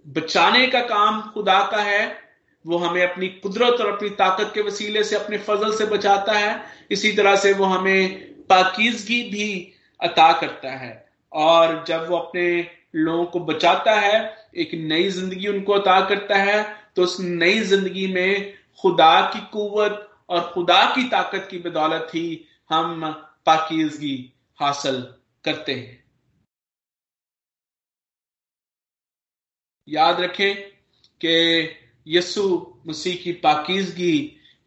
बचाने 0.07 0.67
का 0.67 0.79
काम 0.79 1.21
खुदा 1.21 1.67
का 1.71 1.77
है, 1.77 2.29
वो 2.67 2.77
हमें 2.77 3.07
अपनी 3.07 3.27
कुदरत 3.27 3.81
और 3.81 3.91
अपनी 3.91 4.09
ताकत 4.09 4.51
के 4.55 4.61
वसीले 4.61 5.03
से, 5.03 5.15
अपने 5.15 5.37
फजल 5.37 5.77
से 5.77 5.85
बचाता 5.85 6.33
है, 6.33 6.63
इसी 6.91 7.11
तरह 7.11 7.35
से 7.35 7.53
वो 7.53 7.65
हमें 7.65 8.17
पाकिजगी 8.43 9.23
भी 9.23 9.73
अता 10.03 10.33
करता 10.41 10.69
है। 10.71 11.09
और 11.33 11.85
जब 11.87 12.09
वो 12.09 12.17
अपने 12.17 12.78
लोगों 12.93 13.25
को 13.25 13.39
बचाता 13.41 13.93
है, 13.99 14.35
एक 14.55 14.73
नई 14.73 15.09
ज़िंदगी 15.09 15.47
उनको 15.47 15.73
अता 15.73 15.99
करता 16.09 16.37
है 16.37 16.63
तो 16.95 17.03
उस 17.03 17.19
नई 17.19 17.59
ज़िंदगी 17.61 18.07
में 18.13 18.53
खुदा 18.81 19.21
की 19.33 19.39
कुवत 19.51 20.05
और 20.29 20.51
खुदा 20.53 20.83
की 20.95 21.03
ताकत 21.09 21.47
की 21.51 21.57
बदौलत 21.59 22.11
ही 22.13 22.45
हम 22.69 23.11
पाकिजगी 23.45 24.17
हासिल 24.59 25.01
करते 25.45 25.73
हैं। 25.73 25.97
याद 29.87 30.19
रखें 30.21 30.55
कि 31.21 31.69
यसु 32.07 32.43
मसीह 32.87 33.15
की 33.15 33.31
पाकिजगी 33.43 34.17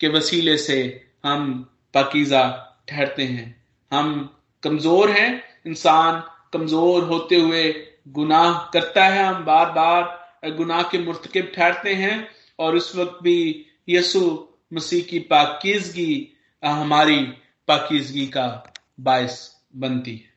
के 0.00 0.08
वसीले 0.08 0.56
से 0.58 0.78
हम 1.24 1.52
पाकिजा 1.94 2.42
ठहरते 2.88 3.24
हैं। 3.24 3.64
हम 3.92 4.38
कमज़ोर 4.62 5.10
हैं, 5.10 5.42
इंसान 5.66 6.22
कमज़ोर 6.52 7.04
होते 7.04 7.36
हुए 7.36 7.70
गुनाह 8.08 8.70
करता 8.72 9.04
है 9.04 9.24
हम 9.24 9.44
बार 9.44 9.70
बार 9.70 10.22
गुनाह 10.50 10.82
के 10.82 10.98
मुर्तकब 10.98 11.52
ठहरते 11.54 11.94
हैं 11.94 12.28
और 12.58 12.76
उस 12.76 12.96
वक्त 12.96 13.18
भी 13.22 13.66
यसु 13.88 14.48
मसीह 14.72 15.04
की 15.04 15.18
पाकिजगी 15.18 16.32
हमारी 16.64 17.26
पाकिजगी 17.68 18.26
का 18.26 18.74
बायस 19.00 19.62
बनती 19.76 20.16
है। 20.16 20.32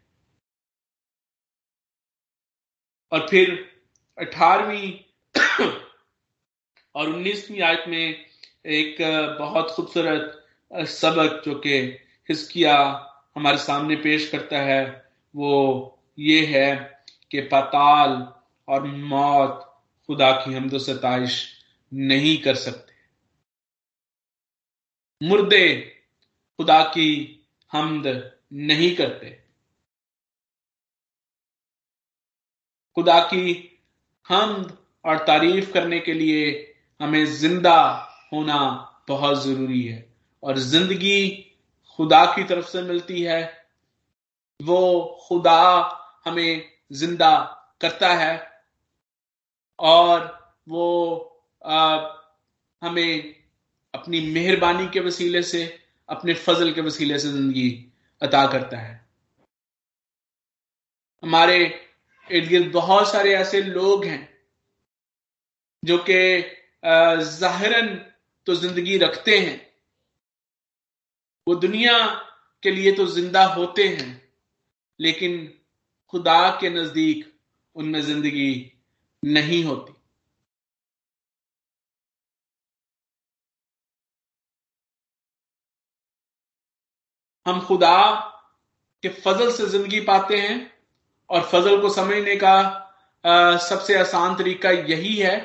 और 3.11 3.27
फिर 3.29 3.75
अठारहवीं 4.19 4.93
और 6.95 7.09
उन्नीसवीं 7.09 7.61
आयत 7.61 7.83
में 7.87 8.25
एक 8.65 8.97
बहुत 9.39 9.71
खूबसूरत 9.71 10.45
सबक 10.73 11.41
जो 11.45 11.55
कि 11.55 11.79
हिस्किया 12.29 13.05
हमारे 13.35 13.57
सामने 13.57 13.95
पेश 13.95 14.29
करता 14.29 14.57
है, 14.57 15.11
वो 15.35 15.99
ये 16.19 16.45
है 16.45 16.94
कि 17.31 17.41
पाताल 17.41 18.11
और 18.67 18.87
मौत 18.87 19.61
खुदा 20.09 20.31
की 20.31 20.53
हमदो 20.53 20.79
सताइश 20.79 21.45
नहीं 21.91 22.37
कर 22.37 22.55
सकते। 22.55 22.93
मुर्दे 25.21 25.67
खुदा 26.59 26.81
की 26.83 27.11
हमद 27.71 28.07
नहीं 28.53 28.95
करते। 28.95 29.29
खुदा 32.97 33.19
की 33.23 33.79
हमद 34.29 34.77
और 35.05 35.17
तारीफ़ 35.17 35.71
करने 35.73 35.99
के 35.99 36.13
लिए 36.13 36.43
हमें 36.99 37.25
ज़िंदा 37.25 37.79
होना 38.33 38.59
बहुत 39.07 39.43
ज़रूरी 39.43 39.81
है 39.83 40.13
और 40.43 40.57
ज़िंदगी 40.57 41.27
खुदा 41.99 42.25
की 42.25 42.43
तरफ़ 42.43 42.65
से 42.65 42.81
मिलती 42.81 43.21
है। 43.21 43.41
वो 44.59 44.79
खुदा 45.27 45.61
हमें 46.25 46.74
ज़िंदा 46.91 47.31
करता 47.81 48.13
है 48.15 48.33
और 49.79 50.27
वो 50.69 50.85
हमें 52.81 53.35
अपनी 53.93 54.19
मेहरबानी 54.31 54.87
के 54.89 54.99
वसीले 54.99 55.41
से, 55.43 55.63
अपने 56.09 56.33
फजल 56.35 56.71
के 56.73 56.81
वसीले 56.81 57.19
से 57.19 57.29
ज़िंदगी 57.29 57.69
अता 58.21 58.45
करता 58.47 58.77
है। 58.77 58.93
हमारे 61.23 61.57
इर्द 62.27 62.47
गिर्द 62.49 62.71
बहुत 62.73 63.11
सारे 63.11 63.33
ऐसे 63.35 63.61
लोग 63.61 64.05
हैं 64.05 64.23
जो 65.83 65.97
कि 66.09 66.19
जाहिरन 66.83 67.95
तो 68.47 68.55
ज़िंदगी 68.55 68.97
रखते 68.97 69.37
हैं, 69.39 69.61
वो 71.47 71.55
दुनिया 71.57 71.97
के 72.63 72.71
लिए 72.71 72.91
तो 72.91 73.05
ज़िंदा 73.07 73.43
होते 73.45 73.87
हैं, 73.87 74.21
लेकिन 74.99 75.37
खुदा 76.15 76.49
के 76.61 76.69
नज़दीक 76.69 77.25
उनमें 77.75 78.01
ज़िंदगी 78.01 78.51
नहीं 79.23 79.63
होती। 79.63 79.93
हम 87.45 87.59
खुदा 87.61 87.97
के 89.03 89.09
फजल 89.09 89.51
से 89.51 89.65
ज़िंदगी 89.65 89.99
पाते 90.01 90.37
हैं 90.37 90.55
और 91.29 91.41
फजल 91.41 91.81
को 91.81 91.89
समझने 91.89 92.35
का 92.35 92.55
सबसे 93.59 93.97
आसान 93.99 94.35
तरीका 94.35 94.71
यही 94.71 95.15
है 95.15 95.37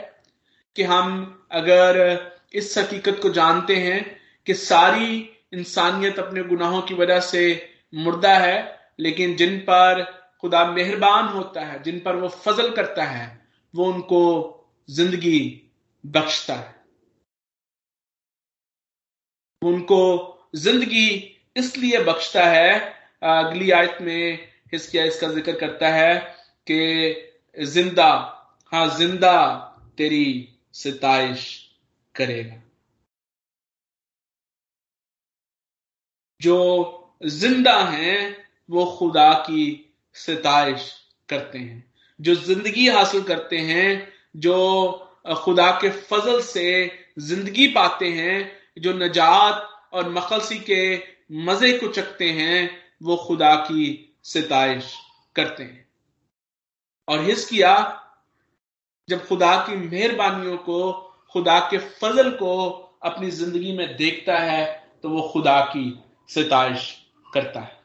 कि 0.77 0.83
हम 0.83 1.11
अगर 1.53 1.99
इस 2.55 2.77
हकीकत 2.79 3.19
को 3.23 3.31
जानते 3.33 3.77
हैं 3.79 4.01
कि 4.47 4.55
सारी 4.55 5.19
इंसानियत 5.53 6.19
अपने 6.19 6.43
गुनाहों 6.45 6.81
की 6.83 6.95
वजह 6.95 7.21
से 7.21 7.45
मुर्दा 7.95 8.37
है, 8.39 8.57
लेकिन 9.01 9.37
जिन 9.37 9.59
पर 9.59 10.20
खुदा 10.43 10.65
मेहरबान 10.73 11.27
होता 11.29 11.65
है, 11.65 11.83
जिन 11.83 11.99
पर 12.01 12.17
वो 12.17 12.29
फजल 12.29 12.71
करता 12.77 13.05
है, 13.05 13.27
वो 13.75 13.93
उनको 13.93 14.23
ज़िंदगी 14.89 15.41
बख्शता 16.05 16.55
है। 16.55 16.75
उनको 19.63 19.99
ज़िंदगी 20.57 21.09
इसलिए 21.57 22.03
बख्शता 22.05 22.45
है, 22.47 22.79
अगली 23.23 23.71
आयत 23.71 23.99
में 24.03 24.49
हिस्किया 24.73 25.05
इसका 25.05 25.29
ज़िक्र 25.29 25.53
करता 25.61 25.89
है 25.89 26.19
कि 26.67 27.65
ज़िंदा 27.67 28.09
हाँ 28.73 28.87
ज़िंदा 28.99 29.37
तेरी 29.99 30.49
सिताइश 30.75 31.45
करेगा। 32.15 32.61
जो 36.41 36.57
ज़िंदा 37.25 37.79
हैं, 37.85 38.37
वो 38.71 38.85
खुदा 38.99 39.33
की 39.47 39.90
सिताइश 40.17 40.93
करते 41.29 41.59
हैं, 41.59 41.85
जो 42.21 42.35
ज़िंदगी 42.35 42.89
हासिल 42.89 43.23
करते 43.23 43.59
हैं, 43.59 44.13
जो 44.37 45.07
खुदा 45.37 45.71
के 45.81 45.91
फजल 45.91 46.41
से 46.43 46.91
ज़िंदगी 47.19 47.67
पाते 47.69 48.09
हैं, 48.09 48.51
जो 48.79 48.93
नजात 48.95 49.69
और 49.93 50.09
मखलसी 50.11 50.59
के 50.61 50.97
मज़े 51.45 51.73
को 51.79 51.89
चकते 51.89 52.31
हैं, 52.31 52.71
वो 53.03 53.17
खुदा 53.17 53.55
की 53.57 54.17
सिताइश 54.25 54.95
करते 55.37 55.63
हैं। 55.63 55.87
और 57.09 57.25
हिस 57.25 57.45
किया 57.47 57.77
जब 59.09 59.27
खुदा 59.27 59.55
की 59.57 59.77
मेहरबानियों 59.79 60.57
को, 60.59 60.93
खुदा 61.33 61.59
के 61.61 61.79
फजल 61.79 62.31
को 62.31 62.69
अपनी 63.05 63.31
ज़िंदगी 63.31 63.73
में 63.73 63.97
देखता 63.97 64.39
है 64.39 64.65
तो 65.03 65.09
वो 65.09 65.23
खुदा 65.29 65.61
की 65.67 66.03
सिताइश 66.29 66.95
करता 67.27 67.61
है। 67.61 67.80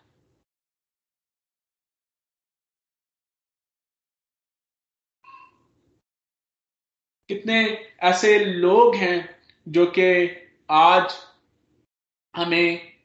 कितने 7.30 7.62
ऐसे 8.04 8.38
लोग 8.40 8.96
हैं 8.96 9.36
जो 9.68 9.86
कि 9.86 10.08
आज 10.70 11.14
हमें 12.36 12.96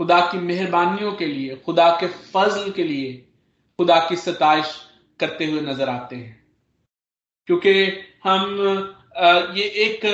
खुदा 0.00 0.20
की 0.20 0.38
मेहरबानियों 0.38 1.12
के 1.12 1.26
लिए, 1.26 1.56
खुदा 1.56 1.90
के 2.00 2.06
फजल 2.06 2.70
के 2.72 2.84
लिए, 2.84 3.12
खुदा 3.78 3.98
की 4.08 4.16
सताइश 4.16 4.74
करते 5.20 5.44
हुए 5.46 5.60
नज़र 5.60 5.88
आते 5.88 6.16
हैं। 6.16 6.46
क्योंकि 7.46 7.84
हम 8.24 8.58
ये 9.56 9.64
एक 9.84 10.04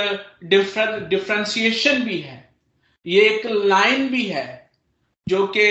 डिफरेंट 0.44 1.08
डिफ्रेंसिएशन 1.08 2.02
भी 2.04 2.18
है। 2.20 2.38
ये 3.06 3.28
एक 3.28 3.46
लाइन 3.46 4.08
भी 4.08 4.24
है 4.26 4.70
जो 5.28 5.46
कि 5.46 5.66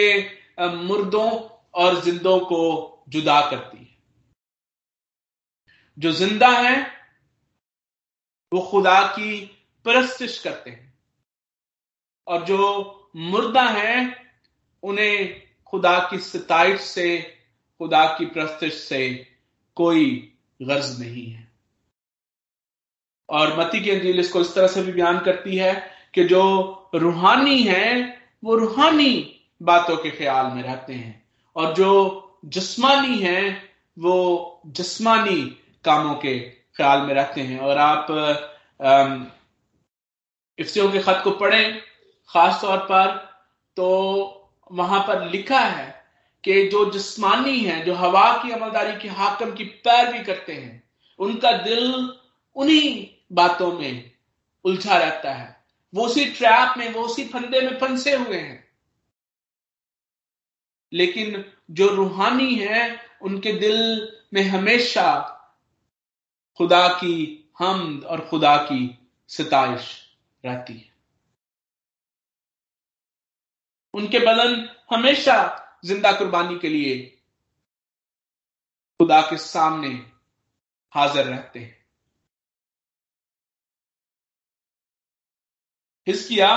मुर्दों 0.59 1.31
और 1.73 2.01
जिंदों 2.03 2.39
को 2.39 2.61
जुदा 3.09 3.41
करती 3.51 3.77
है। 3.77 3.97
जो 5.97 6.11
ज़िंदा 6.11 6.49
है 6.49 6.98
वो 8.53 8.61
खुदा 8.61 9.07
की 9.07 9.45
परस्तिश 9.85 10.39
करते 10.39 10.69
हैं। 10.69 10.93
और 12.27 12.45
जो 12.45 12.95
मुर्दा 13.15 13.63
हैं, 13.63 14.31
उन्हें 14.83 15.41
खुदा 15.67 15.99
की 15.99 16.19
सताइश 16.19 16.81
से, 16.81 17.37
खुदा 17.79 18.05
की 18.05 18.25
प्रस्तिश 18.25 18.73
से 18.73 19.27
कोई 19.75 20.33
गर्ज 20.61 20.99
नहीं 20.99 21.31
है। 21.31 21.51
और 23.29 23.59
मती 23.59 23.81
की 23.81 23.91
अंजील 23.91 24.19
इसको 24.19 24.41
इस 24.41 24.55
तरह 24.55 24.67
से 24.67 24.81
भी 24.81 24.91
बयान 24.91 25.19
करती 25.19 25.55
है 25.55 25.91
कि 26.13 26.23
जो 26.23 26.73
रूहानी 26.95 27.63
है, 27.63 28.21
वो 28.43 28.55
रूहानी 28.55 29.41
बातों 29.61 29.97
के 29.97 30.11
ख्याल 30.11 30.45
में 30.45 30.63
रहते 30.63 30.93
हैं। 30.93 31.27
और 31.55 31.73
जो 31.73 32.25
जिस्मानी 32.45 33.19
है, 33.19 33.73
वो 33.99 34.61
जिस्मानी 34.65 35.63
कामों 35.85 36.15
के 36.15 36.58
ख्याल 36.79 37.01
में 37.01 37.13
रहते 37.13 37.41
हैं। 37.41 37.59
और 37.59 37.77
आप 37.77 38.07
इफ्सियों 40.59 40.91
के 40.91 40.99
खत 40.99 41.21
को 41.23 41.31
पढ़ें, 41.31 41.81
खास 42.29 42.61
तौर 42.61 42.77
पर 42.77 43.07
तो 43.77 43.87
वहाँ 44.71 44.99
पर 45.07 45.29
लिखा 45.29 45.59
है 45.59 45.87
कि 46.43 46.67
जो 46.67 46.91
जिस्मानी 46.91 47.59
है, 47.59 47.83
जो 47.85 47.93
हवा 47.93 48.31
की 48.43 48.51
अमलदारी 48.51 48.99
के 48.99 49.07
हाकम 49.09 49.51
की 49.51 49.63
पैरवी 49.63 50.23
करते 50.23 50.53
हैं, 50.53 50.83
उनका 51.19 51.51
दिल 51.51 52.13
उन्हीं 52.55 53.07
बातों 53.31 53.71
में 53.71 54.11
उलझा 54.65 54.97
रहता 54.97 55.31
है। 55.31 55.63
वो 55.93 56.05
उसी 56.05 56.25
ट्रैप 56.25 56.77
में, 56.77 56.91
वो 56.93 57.01
उसी 57.01 57.25
फंदे 57.25 57.61
में 57.61 57.77
फंसे 57.79 58.15
हुए 58.15 58.37
हैं। 58.37 58.67
लेकिन 60.93 61.45
जो 61.71 61.87
रूहानी 61.87 62.55
है, 62.55 63.05
उनके 63.21 63.51
दिल 63.51 64.07
में 64.33 64.41
हमेशा 64.43 65.35
खुदा 66.59 66.87
की 66.87 67.15
हमद 67.59 68.03
और 68.03 68.27
खुदा 68.29 68.57
की 68.57 69.07
सिताइश 69.27 70.15
रहती 70.45 70.73
है। 70.73 70.93
उनके 73.93 74.19
बदन 74.19 74.75
हमेशा 74.91 75.35
ज़िंदा 75.85 76.11
कुर्बानी 76.11 76.59
के 76.59 76.69
लिए 76.69 77.21
खुदा 78.99 79.21
के 79.21 79.37
सामने 79.37 79.89
हाजिर 80.91 81.25
रहते 81.25 81.59
हैं। 81.59 81.85
हिस्किया 86.07 86.51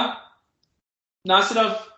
ना 1.26 1.40
सिर्फ़ 1.42 1.88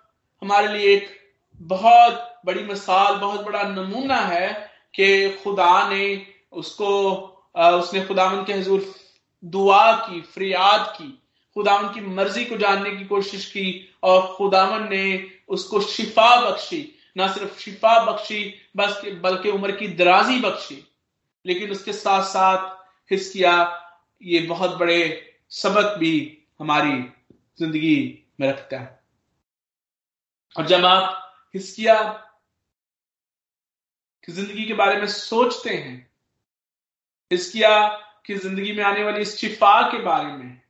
हमारे 0.43 0.69
लिए 0.69 0.97
एक 0.97 1.35
बहुत 1.55 2.43
बड़ी 2.47 2.63
मिसाल, 2.63 3.17
बहुत 3.17 3.41
बड़ा 3.41 3.63
नमूना 3.63 4.17
है 4.17 4.53
कि 4.95 5.37
खुदा 5.45 5.89
ने 5.89 6.27
उसको 6.53 7.31
उसने 7.55 8.05
खुदावन 8.07 8.45
के 8.45 8.53
हजूर 8.53 8.95
दुआ 9.43 9.93
की, 9.99 10.21
फरियाद 10.21 10.87
की 10.97 11.09
खुदावन 11.57 11.93
की 11.95 12.01
मर्ज़ी 12.01 12.45
को 12.45 12.57
जानने 12.57 12.91
की 12.91 13.05
कोशिश 13.05 13.47
की 13.47 13.95
और 14.03 14.35
खुदावन 14.37 14.89
ने 14.91 15.31
उसको 15.49 15.81
शिफा 15.81 16.29
बख्शी। 16.41 16.81
ना 17.17 17.27
सिर्फ़ 17.33 17.59
शिफा 17.61 17.99
बख्शी 18.05 18.43
बस 18.77 19.01
बल्कि 19.23 19.51
उम्र 19.51 19.73
की 19.73 19.89
दराजी 19.89 20.41
बख्शी। 20.41 20.83
लेकिन 21.45 21.71
उसके 21.71 21.93
साथ 21.93 22.23
साथ 22.25 22.73
हिस्किया 23.11 23.53
ये 24.23 24.41
बहुत 24.41 24.77
बड़े 24.79 25.01
सबक 25.53 25.97
भी 25.99 26.17
हमारी 26.61 27.01
ज़िंदगी 27.59 28.27
में 28.41 28.49
रखता 28.49 28.79
है। 28.79 29.03
और 30.57 30.67
जब 30.67 30.85
आप 30.85 31.21
हिस्किया 31.55 31.97
ज़िंदगी 34.29 34.65
के 34.65 34.75
बारे 34.75 34.97
में 34.97 35.07
सोचते 35.07 35.71
हैं 35.71 36.14
हिस्किया 37.35 37.77
की 38.27 38.35
ज़िंदगी 38.37 38.73
में 38.73 38.83
आने 38.85 39.05
वाली 39.05 39.23
इस 39.23 39.37
शिफा 39.39 39.81
के 39.93 39.99
बारे 40.03 40.33
में 40.33 40.61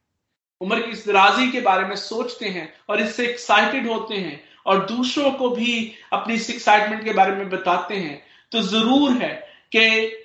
उम्र 0.61 0.81
की 0.81 0.91
इस 0.91 1.07
दराजी 1.07 1.51
के 1.53 1.61
बारे 1.61 1.87
में 1.87 1.97
सोचते 1.97 2.49
हैं 2.49 2.73
और 2.91 3.01
इससे 3.01 3.27
एक्साइटेड 3.27 3.89
होते 3.89 4.15
हैं 4.17 4.43
और 4.67 4.85
दूसरों 4.87 5.31
को 5.33 5.49
भी 5.51 5.73
अपनी 6.13 6.35
इस 6.35 6.51
एक्साइटमेंट 6.51 7.05
के 7.05 7.13
बारे 7.13 7.33
में 7.33 7.49
बताते 7.51 7.97
हैं 7.97 8.23
तो 8.53 8.63
ज़रूर 8.63 9.13
है 9.23 9.35
कि 9.73 9.81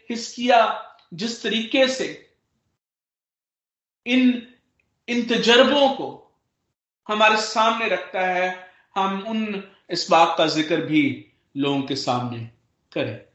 हिस्किया 0.09 0.59
जिस 1.13 1.41
तरीके 1.43 1.87
से 1.87 2.07
इन 4.05 4.47
इन 5.07 5.23
तजर्बों 5.25 5.89
को 5.89 6.07
हमारे 7.07 7.37
सामने 7.37 7.87
रखता 7.89 8.25
है 8.27 8.49
हम 8.97 9.23
उन 9.27 9.63
इस 9.89 10.07
बात 10.11 10.35
का 10.37 10.45
ज़िक्र 10.47 10.81
भी 10.85 11.03
लोगों 11.55 11.81
के 11.81 11.95
सामने 11.95 12.39
करें 12.91 13.28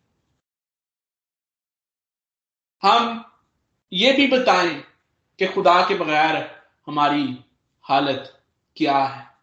हम 2.83 3.25
ये 3.93 4.13
भी 4.13 4.27
बताएँ 4.27 4.75
कि 5.39 5.47
खुदा 5.47 5.83
के 5.89 5.95
बगैर 5.95 6.37
हमारी 6.87 7.45
हालत 7.85 8.43
क्या 8.77 8.99
है। 8.99 9.35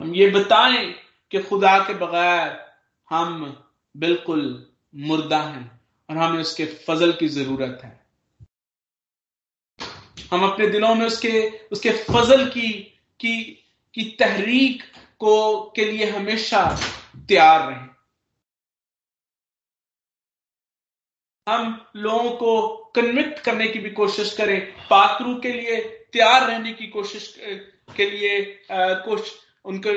हम 0.00 0.14
ये 0.14 0.30
बताएँ 0.30 0.92
कि 1.30 1.42
खुदा 1.42 1.78
के 1.78 1.94
बगैर 1.94 2.58
हम 3.10 3.64
बिल्कुल 3.96 4.72
मुर्दा 4.94 5.42
हैं 5.42 5.80
और 6.10 6.16
हमें 6.16 6.40
उसके 6.40 6.66
फजल 6.66 7.12
की 7.12 7.28
ज़रूरत 7.28 7.80
है। 7.84 8.00
हम 10.32 10.50
अपने 10.50 10.66
दिलों 10.66 10.94
में 10.94 11.06
उसके 11.06 11.48
उसके 11.72 11.90
फजल 11.90 12.48
की 12.48 12.72
की 13.20 13.42
की 13.94 14.04
तहरीक 14.04 14.82
को, 15.18 15.60
के 15.76 15.84
लिए 15.84 16.10
हमेशा 16.10 16.64
तैयार 17.28 17.68
रहें। 17.68 17.89
हम 21.50 21.80
लोगों 21.96 22.30
को 22.30 22.52
कन्विक्ट 22.94 23.38
करने 23.38 23.66
की 23.68 23.78
भी 23.78 23.90
कोशिश 23.90 24.32
करें 24.36 24.60
पाकरू 24.90 25.34
के 25.34 25.52
लिए 25.52 25.80
तैयार 26.12 26.46
रहने 26.46 26.72
की 26.72 26.86
कोशिश 26.86 27.34
के 27.96 28.10
लिए 28.10 28.38
कुछ 28.66 29.32
उनको 29.64 29.90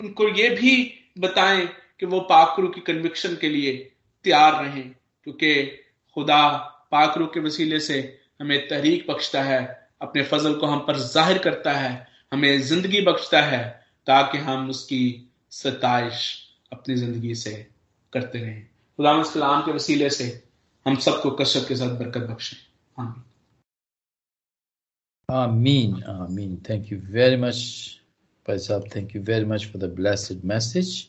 उनको 0.00 0.28
ये 0.28 0.48
भी 0.50 0.72
बताएँ 1.18 1.66
कि 2.00 2.06
वो 2.06 2.20
पाकरू 2.28 2.68
की 2.68 2.80
कन्विक्शन 2.80 3.34
के 3.40 3.48
लिए 3.48 3.72
तैयार 4.24 4.62
रहें, 4.64 4.90
क्योंकि 5.26 5.54
खुदा 6.16 6.46
पाकरू 6.92 7.26
के 7.26 7.40
वसीले 7.40 7.80
से 7.80 7.98
हमें 8.40 8.68
तहरीक 8.68 9.10
बख्शता 9.10 9.42
है, 9.42 9.88
अपने 10.02 10.22
फजल 10.22 10.54
को 10.54 10.66
हम 10.66 10.78
पर 10.86 10.98
ज़ाहिर 10.98 11.38
करता 11.38 11.72
है, 11.72 12.06
हमें 12.32 12.60
ज़िंदगी 12.60 13.00
बख्शता 13.00 13.40
है, 13.42 13.64
ताकि 14.06 14.38
हम 14.38 14.70
उसकी 14.70 15.30
सताइश 15.52 16.22
अपनी 16.72 16.94
ज़िंदगी 16.96 17.34
से 17.34 17.54
करते 18.12 18.38
रहें। 18.38 18.62
खुदा 18.98 19.22
कलाम 19.24 19.62
के 19.62 19.72
वसीले 19.72 20.10
से 20.10 20.28
हम 20.85 20.95
सबको 20.95 21.31
कसरत 21.31 21.67
के 21.67 21.75
साथ 21.75 21.97
बरकत 21.99 22.29
बख्शे 22.29 22.57
आमीन 22.99 23.23
Amin. 25.29 26.03
Amin. 26.03 26.57
Thank 26.57 26.91
you 26.91 26.99
very 26.99 27.35
much, 27.35 27.99
Pai 28.45 28.57
Thank 28.57 29.15
you 29.15 29.21
very 29.21 29.43
much 29.43 29.65
for 29.65 29.79
the 29.79 29.87
blessed 29.87 30.43
message. 30.43 31.08